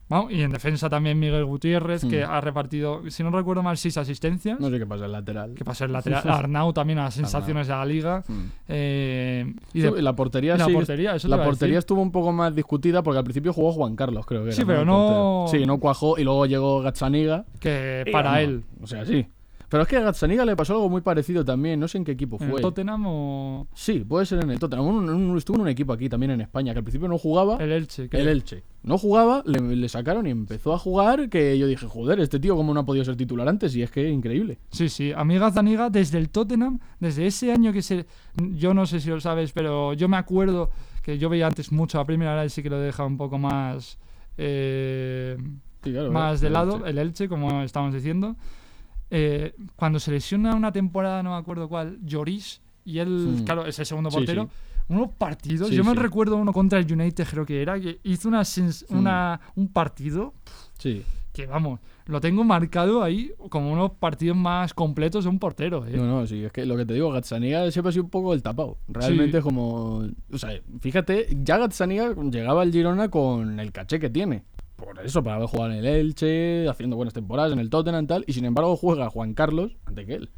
Vamos, 0.08 0.32
y 0.32 0.42
en 0.44 0.52
defensa 0.52 0.88
también 0.88 1.18
Miguel 1.20 1.46
Gutiérrez, 1.46 2.06
que 2.06 2.24
Mm. 2.26 2.30
ha 2.30 2.40
repartido, 2.42 3.02
si 3.10 3.24
no 3.24 3.32
recuerdo 3.32 3.64
mal, 3.64 3.76
6 3.76 3.98
asistencias. 3.98 4.60
No 4.60 4.70
sé 4.70 4.78
qué 4.78 4.86
pasa, 4.86 5.06
el 5.06 5.12
lateral. 5.12 5.56
Que 5.56 5.66
pasa 5.66 5.86
el 5.86 5.94
lateral. 5.94 6.22
Arnau 6.30 6.74
también 6.74 7.00
a 7.00 7.06
las 7.06 7.16
sensaciones 7.16 7.68
de 7.68 7.74
la 7.74 7.86
liga. 7.86 8.24
Mm. 8.28 8.34
Eh, 8.68 9.54
y 9.74 9.82
de- 9.82 10.02
la 10.04 10.16
portería 10.16 10.58
la 10.58 10.66
sí. 10.66 10.74
portería, 10.74 11.16
eso 11.16 11.28
la 11.28 11.44
portería 11.44 11.80
estuvo 11.80 12.02
un 12.02 12.12
poco 12.12 12.32
más 12.32 12.54
discutida 12.54 13.02
porque 13.02 13.18
al 13.18 13.24
principio 13.24 13.52
jugó 13.52 13.72
Juan 13.72 13.96
Carlos, 13.96 14.26
creo 14.28 14.42
que 14.42 14.50
era. 14.50 14.56
Sí, 14.56 14.64
pero 14.66 14.82
El 14.82 14.86
no- 14.88 15.46
portero. 15.48 15.60
Sí, 15.62 15.66
no 15.66 15.80
cuajó 15.80 16.20
y 16.20 16.24
luego 16.24 16.46
llegó 16.46 16.82
Gazzaniga. 16.82 17.46
que 17.60 18.06
para 18.12 18.42
él. 18.42 18.64
O 18.84 18.88
sea, 18.88 19.06
sí. 19.06 19.26
Pero 19.76 19.84
es 19.84 19.90
que 19.90 19.98
a 19.98 20.00
Gazzaniga 20.00 20.46
le 20.46 20.56
pasó 20.56 20.72
algo 20.72 20.88
muy 20.88 21.02
parecido 21.02 21.44
también, 21.44 21.78
no 21.82 21.90
sé 21.90 21.98
en 21.98 22.06
qué 22.06 22.14
equipo 22.14 22.38
¿En 22.40 22.44
el 22.46 22.52
fue. 22.52 22.62
Tottenham 22.62 23.04
o 23.08 23.68
Sí, 23.74 24.06
puede 24.08 24.26
ser 24.26 24.42
en 24.42 24.52
el 24.52 24.58
Tottenham. 24.58 24.86
Un- 24.88 25.10
un- 25.10 25.38
estuvo 25.38 25.58
en 25.58 25.64
un 25.64 25.68
equipo 25.68 25.92
aquí 25.92 26.08
también 26.08 26.32
en 26.32 26.40
España, 26.40 26.72
que 26.72 26.78
al 26.78 26.86
principio 26.86 27.10
no 27.10 27.18
jugaba. 27.18 27.58
el 27.58 27.74
Elche? 27.74 28.08
El 28.10 28.30
Elche. 28.30 28.64
No 28.84 28.98
jugaba, 28.98 29.44
le, 29.46 29.60
le 29.76 29.90
sacaron 29.90 30.28
y 30.28 30.30
empezó 30.30 30.74
a 30.74 30.78
jugar. 30.80 31.28
Que 31.28 31.58
yo 31.60 31.68
dije, 31.68 31.88
joder, 31.88 32.22
este 32.22 32.40
tío, 32.40 32.56
¿cómo 32.56 32.74
no 32.74 32.80
ha 32.80 32.86
podido 32.86 33.04
ser 33.04 33.18
titular 33.18 33.50
antes? 33.50 33.76
Y 33.76 33.82
es 33.82 33.92
que 33.92 34.08
increíble. 34.10 34.60
Sí, 34.72 34.88
sí. 34.88 35.12
A 35.14 35.26
mí 35.26 35.38
Gazzaniga, 35.38 35.90
desde 35.90 36.20
el 36.20 36.30
Tottenham, 36.30 36.80
desde 37.02 37.28
ese 37.28 37.52
año 37.52 37.74
que 37.74 37.82
se... 37.82 38.06
Yo 38.38 38.74
no 38.74 38.86
sé 38.86 39.02
si 39.02 39.10
lo 39.10 39.20
sabes, 39.20 39.52
pero 39.52 39.92
yo 39.92 40.08
me 40.08 40.16
acuerdo 40.16 40.70
que 41.04 41.18
yo 41.18 41.28
veía 41.28 41.48
antes 41.48 41.74
mucho 41.74 42.00
a 42.00 42.06
primera 42.06 42.32
hora 42.32 42.46
y 42.46 42.50
sí 42.50 42.64
que 42.64 42.70
lo 42.70 42.80
dejaba 42.80 43.08
un 43.08 43.18
poco 43.18 43.38
más... 43.38 43.98
eh, 44.38 45.36
Sí, 45.84 45.92
claro, 45.92 46.12
más 46.14 46.40
de 46.42 46.50
lado, 46.50 46.86
el 46.88 46.98
Elche, 46.98 47.28
como 47.30 47.62
estamos 47.62 47.94
diciendo. 47.94 48.36
Eh, 49.12 49.54
cuando 49.76 50.00
se 50.00 50.12
lesiona 50.12 50.56
una 50.56 50.72
temporada, 50.72 51.22
no 51.24 51.32
me 51.32 51.38
acuerdo 51.38 51.68
cuál, 51.70 52.00
Lloris, 52.04 52.62
y 52.84 53.00
él, 53.00 53.10
Hmm. 53.10 53.44
claro, 53.44 53.66
es 53.66 53.78
el 53.80 53.86
segundo 53.86 54.10
Sí, 54.12 54.18
portero, 54.18 54.50
unos 54.88 55.10
partidos, 55.14 55.70
yo 55.72 55.84
me 55.84 55.94
recuerdo 55.96 56.36
uno 56.38 56.54
contra 56.54 56.80
el 56.80 56.92
United, 56.92 57.26
creo 57.30 57.46
que 57.46 57.62
era, 57.62 57.80
que 57.80 58.00
hizo 58.04 58.28
una, 58.28 58.42
Hmm. 58.44 58.98
una 58.98 59.40
un 59.56 59.68
partido 59.70 60.34
que, 61.34 61.46
vamos, 61.48 61.80
lo 62.06 62.22
tengo 62.22 62.44
marcado 62.44 63.04
ahí 63.04 63.32
como 63.50 63.72
unos 63.72 63.92
partidos 63.92 64.38
más 64.38 64.74
completos 64.74 65.24
de 65.26 65.30
un 65.30 65.40
portero. 65.40 65.86
¿eh? 65.86 65.92
No, 65.98 66.06
no, 66.06 66.26
sí, 66.28 66.44
es 66.46 66.52
que 66.52 66.66
lo 66.66 66.78
que 66.78 66.86
te 66.86 66.94
digo, 66.94 67.12
Gazzaniga 67.12 67.70
siempre 67.72 67.90
ha 67.90 67.92
sido 67.92 68.06
un 68.06 68.10
poco 68.10 68.34
el 68.34 68.42
tapado. 68.42 68.78
Realmente 68.88 69.42
como... 69.42 70.08
O 70.32 70.38
sea, 70.38 70.52
fíjate, 70.80 71.28
ya 71.44 71.58
Gazzaniga 71.58 72.14
llegaba 72.32 72.62
al 72.62 72.72
Girona 72.72 73.10
con 73.10 73.60
el 73.60 73.72
caché 73.72 74.00
que 74.00 74.10
tiene. 74.10 74.44
Por 74.76 75.00
eso, 75.06 75.24
para 75.24 75.38
haber 75.38 75.48
jugado 75.48 75.72
en 75.72 75.78
el 75.78 75.86
Elche, 75.86 76.68
haciendo 76.68 76.96
buenas 76.96 77.14
temporadas 77.14 77.54
en 77.54 77.60
el 77.60 77.70
Tottenham 77.70 78.04
y 78.04 78.08
tal, 78.08 78.24
y 78.28 78.34
sin 78.34 78.46
embargo 78.46 78.76
juega 78.76 79.10
Juan 79.10 79.34
Carlos 79.34 79.78
ante 79.86 80.06
que 80.06 80.16
él. 80.16 80.30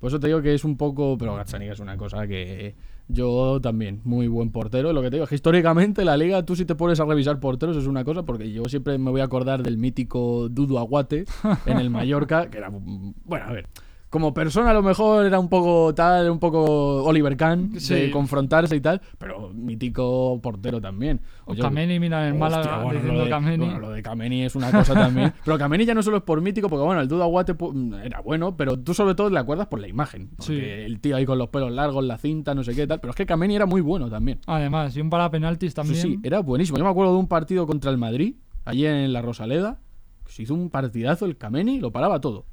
Por 0.00 0.08
eso 0.08 0.20
te 0.20 0.26
digo 0.26 0.42
que 0.42 0.54
es 0.54 0.64
un 0.64 0.76
poco... 0.76 1.16
Pero 1.18 1.34
Gazzaniga 1.34 1.72
es 1.72 1.80
una 1.80 1.96
cosa 1.96 2.26
que... 2.26 2.74
Yo 3.08 3.60
también, 3.60 4.00
muy 4.04 4.28
buen 4.28 4.50
portero. 4.50 4.92
Lo 4.92 5.02
que 5.02 5.10
te 5.10 5.16
digo 5.16 5.24
es 5.24 5.28
que 5.28 5.34
históricamente 5.34 6.04
la 6.04 6.16
liga, 6.16 6.42
tú 6.42 6.56
si 6.56 6.64
te 6.64 6.74
pones 6.74 7.00
a 7.00 7.04
revisar 7.04 7.38
porteros 7.38 7.76
es 7.76 7.86
una 7.86 8.04
cosa, 8.04 8.22
porque 8.22 8.50
yo 8.50 8.64
siempre 8.64 8.96
me 8.98 9.10
voy 9.10 9.20
a 9.20 9.24
acordar 9.24 9.62
del 9.62 9.76
mítico 9.76 10.48
Dudu 10.48 10.78
Aguate 10.78 11.26
en 11.66 11.78
el 11.78 11.90
Mallorca, 11.90 12.48
que 12.50 12.58
era... 12.58 12.70
Bueno, 12.70 13.46
a 13.46 13.52
ver... 13.52 13.68
Como 14.14 14.32
persona 14.32 14.70
a 14.70 14.74
lo 14.74 14.80
mejor 14.84 15.26
era 15.26 15.40
un 15.40 15.48
poco 15.48 15.92
tal, 15.92 16.30
un 16.30 16.38
poco 16.38 17.02
Oliver 17.02 17.36
Kahn, 17.36 17.72
de 17.72 17.80
Sí. 17.80 18.10
confrontarse 18.12 18.76
y 18.76 18.80
tal, 18.80 19.00
pero 19.18 19.50
mítico 19.52 20.38
portero 20.40 20.80
también. 20.80 21.20
O 21.46 21.56
Kameni, 21.56 21.98
mira, 21.98 22.28
en 22.28 22.38
Málaga, 22.38 22.76
bueno, 22.84 22.92
diciendo 23.00 23.18
lo 23.18 23.24
de, 23.24 23.30
Kameni. 23.30 23.64
bueno, 23.64 23.80
lo 23.80 23.90
de 23.90 24.02
Kameni 24.04 24.42
es 24.44 24.54
una 24.54 24.70
cosa 24.70 24.94
también. 24.94 25.32
Pero 25.44 25.58
Kameni 25.58 25.84
ya 25.84 25.94
no 25.94 26.02
solo 26.04 26.18
es 26.18 26.22
por 26.22 26.40
mítico, 26.40 26.68
porque 26.68 26.84
bueno, 26.84 27.00
el 27.00 27.08
Duda 27.08 27.24
Guate 27.24 27.56
era 28.04 28.20
bueno, 28.20 28.56
pero 28.56 28.78
tú 28.78 28.94
sobre 28.94 29.16
todo 29.16 29.30
le 29.30 29.38
acuerdas 29.40 29.66
por 29.66 29.80
la 29.80 29.88
imagen. 29.88 30.28
Porque 30.36 30.44
Sí. 30.52 30.60
el 30.60 31.00
tío 31.00 31.16
ahí 31.16 31.26
con 31.26 31.36
los 31.38 31.48
pelos 31.48 31.72
largos, 31.72 32.04
la 32.04 32.16
cinta, 32.16 32.54
no 32.54 32.62
sé 32.62 32.72
qué 32.76 32.86
tal. 32.86 33.00
Pero 33.00 33.10
es 33.10 33.16
que 33.16 33.26
Kameni 33.26 33.56
era 33.56 33.66
muy 33.66 33.80
bueno 33.80 34.08
también. 34.08 34.38
Además, 34.46 34.96
y 34.96 35.00
un 35.00 35.10
para 35.10 35.28
penaltis 35.32 35.72
Sí, 35.72 35.74
también. 35.74 36.00
sí, 36.00 36.18
era 36.22 36.38
buenísimo. 36.38 36.78
Yo 36.78 36.84
me 36.84 36.90
acuerdo 36.90 37.12
de 37.14 37.18
un 37.18 37.26
partido 37.26 37.66
contra 37.66 37.90
el 37.90 37.98
Madrid, 37.98 38.36
allí 38.64 38.86
en 38.86 39.12
la 39.12 39.22
Rosaleda. 39.22 39.80
que 40.24 40.30
Se 40.32 40.44
hizo 40.44 40.54
un 40.54 40.70
partidazo 40.70 41.26
el 41.26 41.36
Kameni, 41.36 41.80
lo 41.80 41.90
paraba 41.90 42.20
todo. 42.20 42.46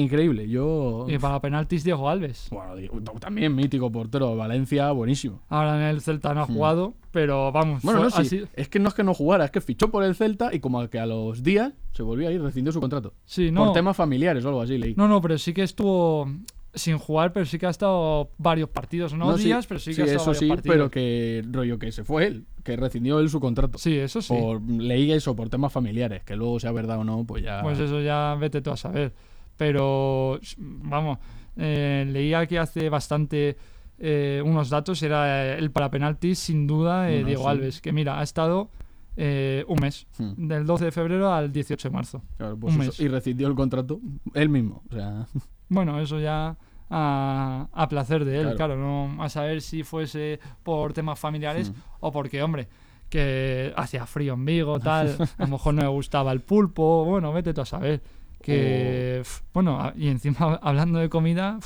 Increíble. 0.00 0.48
Yo. 0.48 1.06
Y 1.08 1.18
para 1.18 1.40
penaltis 1.40 1.84
Diego 1.84 2.08
Alves. 2.08 2.48
Bueno, 2.50 2.74
también 3.20 3.54
mítico 3.54 3.90
portero. 3.90 4.36
Valencia, 4.36 4.90
buenísimo. 4.92 5.40
Ahora 5.48 5.76
en 5.76 5.82
el 5.94 6.00
Celta 6.00 6.34
no 6.34 6.42
ha 6.42 6.46
jugado, 6.46 6.94
pero 7.10 7.50
vamos, 7.52 7.82
Hmm. 7.82 7.86
Bueno, 7.86 8.04
no, 8.04 8.10
sí. 8.10 8.20
así- 8.22 8.44
Es 8.54 8.68
que 8.68 8.78
no 8.78 8.88
es 8.88 8.94
que 8.94 9.02
no 9.04 9.14
jugara, 9.14 9.44
es 9.44 9.50
que 9.50 9.60
fichó 9.60 9.90
por 9.90 10.04
el 10.04 10.14
Celta 10.14 10.54
y 10.54 10.60
como 10.60 10.86
que 10.88 10.98
a 10.98 11.06
los 11.06 11.42
días 11.42 11.72
se 11.92 12.02
volvió 12.02 12.28
a 12.28 12.32
ir, 12.32 12.40
rescindió 12.42 12.72
su 12.72 12.80
contrato. 12.80 13.12
Sí, 13.24 13.50
no. 13.50 13.64
Por 13.66 13.72
temas 13.74 13.96
familiares 13.96 14.44
o 14.44 14.48
algo 14.48 14.62
así, 14.62 14.78
leí. 14.78 14.94
No, 14.96 15.08
no, 15.08 15.20
pero 15.20 15.36
sí 15.38 15.52
que 15.52 15.62
estuvo 15.62 16.28
sin 16.74 16.98
jugar, 16.98 17.32
pero 17.32 17.44
sí 17.46 17.58
que 17.58 17.66
ha 17.66 17.70
estado 17.70 18.30
varios 18.38 18.68
partidos. 18.68 19.12
No, 19.14 19.36
días, 19.36 19.66
pero 19.66 19.80
sí 19.80 19.94
que 19.94 20.02
ha 20.02 20.04
estado 20.04 20.20
eso 20.22 20.26
varios 20.30 20.38
sí, 20.38 20.48
partidos. 20.48 20.74
pero 20.76 20.90
que 20.90 21.42
rollo 21.50 21.78
que 21.78 21.90
se 21.90 22.04
fue 22.04 22.26
él, 22.26 22.44
que 22.62 22.76
rescindió 22.76 23.18
él 23.18 23.30
su 23.30 23.40
contrato. 23.40 23.78
Sí, 23.78 23.96
eso 23.96 24.22
sí. 24.22 24.32
Por, 24.38 24.60
leí 24.62 25.10
eso 25.10 25.34
por 25.34 25.48
temas 25.48 25.72
familiares, 25.72 26.22
que 26.24 26.36
luego 26.36 26.60
sea 26.60 26.70
verdad 26.70 26.98
o 27.00 27.04
no, 27.04 27.24
pues 27.24 27.42
ya. 27.42 27.62
Pues 27.62 27.78
eso 27.80 28.00
ya 28.00 28.36
vete 28.38 28.60
tú 28.60 28.70
a 28.70 28.76
saber. 28.76 29.12
Pero, 29.58 30.40
vamos, 30.56 31.18
eh, 31.56 32.06
leía 32.08 32.46
que 32.46 32.58
hace 32.58 32.88
bastante 32.88 33.56
eh, 33.98 34.40
unos 34.44 34.70
datos, 34.70 35.02
era 35.02 35.56
el 35.58 35.70
para 35.70 35.90
penaltis, 35.90 36.38
sin 36.38 36.66
duda, 36.66 37.10
eh, 37.10 37.24
Diego 37.24 37.42
sí. 37.42 37.48
Alves, 37.48 37.80
que 37.82 37.92
mira, 37.92 38.18
ha 38.20 38.22
estado 38.22 38.70
eh, 39.16 39.64
un 39.66 39.80
mes, 39.80 40.06
Hmm, 40.16 40.46
del 40.46 40.64
12 40.64 40.84
de 40.86 40.92
febrero 40.92 41.32
al 41.32 41.52
18 41.52 41.88
de 41.88 41.92
marzo. 41.92 42.22
claro, 42.36 42.56
pues 42.56 42.72
un 42.72 42.78
mes. 42.78 43.00
Y 43.00 43.08
rescindió 43.08 43.48
el 43.48 43.56
contrato 43.56 44.00
él 44.34 44.48
mismo. 44.48 44.82
O 44.90 44.94
sea, 44.94 45.26
Bueno, 45.68 46.00
eso 46.00 46.20
ya 46.20 46.56
a, 46.88 47.68
a 47.72 47.88
placer 47.88 48.24
de 48.24 48.36
él, 48.36 48.42
Claro. 48.54 48.56
claro. 48.56 48.76
no 48.76 49.22
a 49.22 49.28
saber 49.28 49.60
si 49.60 49.82
fuese 49.82 50.38
por 50.62 50.92
temas 50.92 51.18
familiares 51.18 51.70
Hmm. 51.70 51.74
o 52.00 52.12
porque, 52.12 52.40
hombre, 52.42 52.68
que 53.10 53.72
hacía 53.76 54.06
frío 54.06 54.34
en 54.34 54.44
Vigo, 54.44 54.78
tal, 54.80 55.16
a 55.38 55.42
lo 55.42 55.48
mejor 55.48 55.74
no 55.74 55.82
le 55.82 55.88
gustaba 55.88 56.30
el 56.30 56.40
pulpo, 56.42 57.04
bueno, 57.04 57.32
vete 57.32 57.52
tú 57.52 57.62
a 57.62 57.66
saber. 57.66 58.00
Que, 58.48 59.22
bueno, 59.52 59.92
y 59.96 60.08
encima 60.08 60.58
hablando 60.62 60.98
de 60.98 61.08
comida, 61.08 61.58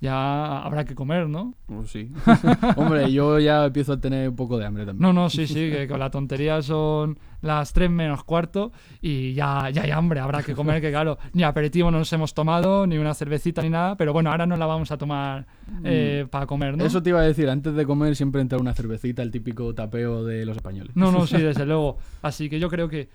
ya 0.00 0.62
habrá 0.62 0.84
que 0.84 0.94
comer, 0.94 1.28
¿no? 1.28 1.54
pues 1.66 1.90
sí. 1.90 2.10
Hombre, 2.76 3.10
yo 3.12 3.38
ya 3.40 3.66
empiezo 3.66 3.94
a 3.94 4.00
tener 4.00 4.28
un 4.28 4.36
poco 4.36 4.56
de 4.56 4.64
hambre 4.64 4.86
también. 4.86 5.02
No, 5.02 5.12
no, 5.12 5.28
sí, 5.28 5.46
sí, 5.46 5.70
que 5.70 5.88
con 5.88 5.98
la 5.98 6.10
tontería 6.10 6.62
son 6.62 7.18
las 7.40 7.72
3 7.72 7.90
menos 7.90 8.22
cuarto 8.22 8.70
y 9.00 9.34
ya, 9.34 9.70
ya 9.70 9.82
hay 9.82 9.90
hambre, 9.90 10.20
habrá 10.20 10.42
que 10.42 10.54
comer, 10.54 10.80
que 10.80 10.90
claro, 10.90 11.18
ni 11.32 11.42
aperitivo 11.42 11.90
no 11.90 11.98
nos 11.98 12.12
hemos 12.12 12.32
tomado, 12.32 12.86
ni 12.86 12.96
una 12.96 13.12
cervecita 13.12 13.60
ni 13.62 13.70
nada, 13.70 13.96
pero 13.96 14.12
bueno, 14.12 14.30
ahora 14.30 14.46
no 14.46 14.56
la 14.56 14.66
vamos 14.66 14.90
a 14.92 14.98
tomar 14.98 15.46
eh, 15.82 16.26
para 16.30 16.46
comer, 16.46 16.76
¿no? 16.76 16.84
Mm. 16.84 16.86
Eso 16.86 17.02
te 17.02 17.10
iba 17.10 17.20
a 17.20 17.24
decir, 17.24 17.48
antes 17.48 17.74
de 17.74 17.84
comer 17.84 18.14
siempre 18.14 18.40
entra 18.40 18.58
una 18.58 18.74
cervecita, 18.74 19.22
el 19.22 19.32
típico 19.32 19.74
tapeo 19.74 20.24
de 20.24 20.46
los 20.46 20.56
españoles. 20.56 20.94
No, 20.94 21.10
no, 21.10 21.26
sí, 21.26 21.36
desde 21.42 21.66
luego. 21.66 21.98
Así 22.22 22.48
que 22.48 22.60
yo 22.60 22.68
creo 22.68 22.88
que, 22.88 23.08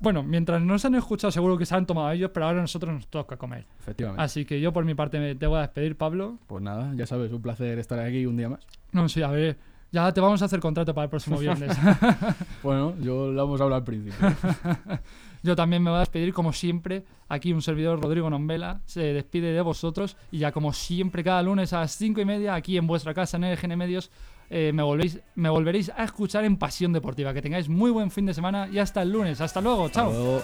bueno, 0.00 0.22
mientras 0.22 0.62
nos 0.62 0.84
han 0.84 0.94
escuchado 0.94 1.30
seguro 1.30 1.56
que 1.58 1.66
se 1.66 1.74
han 1.74 1.86
tomado 1.86 2.10
ellos, 2.10 2.30
pero 2.32 2.46
ahora 2.46 2.58
a 2.58 2.62
nosotros 2.62 2.92
nos 2.92 3.06
toca 3.06 3.36
comer. 3.36 3.66
Efectivamente. 3.78 4.22
Así 4.22 4.44
que 4.46 4.60
yo 4.60 4.72
por 4.72 4.84
mi 4.84 4.94
parte 4.94 5.20
me, 5.20 5.34
te 5.34 5.46
voy 5.46 5.58
a 5.58 5.62
despedir, 5.62 5.96
Pablo. 5.96 6.38
Pues 6.46 6.62
nada, 6.62 6.92
ya 6.96 7.06
sabes, 7.06 7.30
un 7.32 7.42
placer 7.42 7.78
estar 7.78 7.98
aquí 8.00 8.24
un 8.24 8.36
día 8.36 8.48
más. 8.48 8.60
No, 8.92 9.08
sí, 9.08 9.22
a 9.22 9.28
ver, 9.28 9.58
ya 9.92 10.12
te 10.12 10.20
vamos 10.20 10.40
a 10.40 10.46
hacer 10.46 10.58
contrato 10.58 10.94
para 10.94 11.04
el 11.04 11.10
próximo 11.10 11.38
viernes. 11.38 11.76
Bueno, 12.62 12.94
yo 13.00 13.30
lo 13.30 13.44
hemos 13.44 13.60
hablado 13.60 13.76
al 13.76 13.84
principio. 13.84 14.18
Yo 15.42 15.56
también 15.56 15.82
me 15.82 15.88
voy 15.88 15.96
a 15.96 16.00
despedir, 16.00 16.34
como 16.34 16.52
siempre. 16.52 17.02
Aquí 17.28 17.54
un 17.54 17.62
servidor, 17.62 17.98
Rodrigo 17.98 18.28
Nombela, 18.28 18.82
se 18.84 19.00
despide 19.14 19.54
de 19.54 19.62
vosotros. 19.62 20.18
Y 20.30 20.38
ya, 20.38 20.52
como 20.52 20.74
siempre, 20.74 21.24
cada 21.24 21.42
lunes 21.42 21.72
a 21.72 21.80
las 21.80 21.92
5 21.92 22.20
y 22.20 22.24
media, 22.26 22.54
aquí 22.54 22.76
en 22.76 22.86
vuestra 22.86 23.14
casa, 23.14 23.38
en 23.38 23.50
LGN 23.50 23.78
Medios, 23.78 24.10
eh, 24.50 24.72
me, 24.74 24.82
volvéis, 24.82 25.20
me 25.36 25.48
volveréis 25.48 25.90
a 25.96 26.04
escuchar 26.04 26.44
en 26.44 26.56
Pasión 26.56 26.92
Deportiva. 26.92 27.32
Que 27.32 27.40
tengáis 27.40 27.68
muy 27.68 27.90
buen 27.90 28.10
fin 28.10 28.26
de 28.26 28.34
semana 28.34 28.68
y 28.70 28.78
hasta 28.78 29.02
el 29.02 29.12
lunes. 29.12 29.40
Hasta 29.40 29.60
luego, 29.60 29.88
chao. 29.88 30.42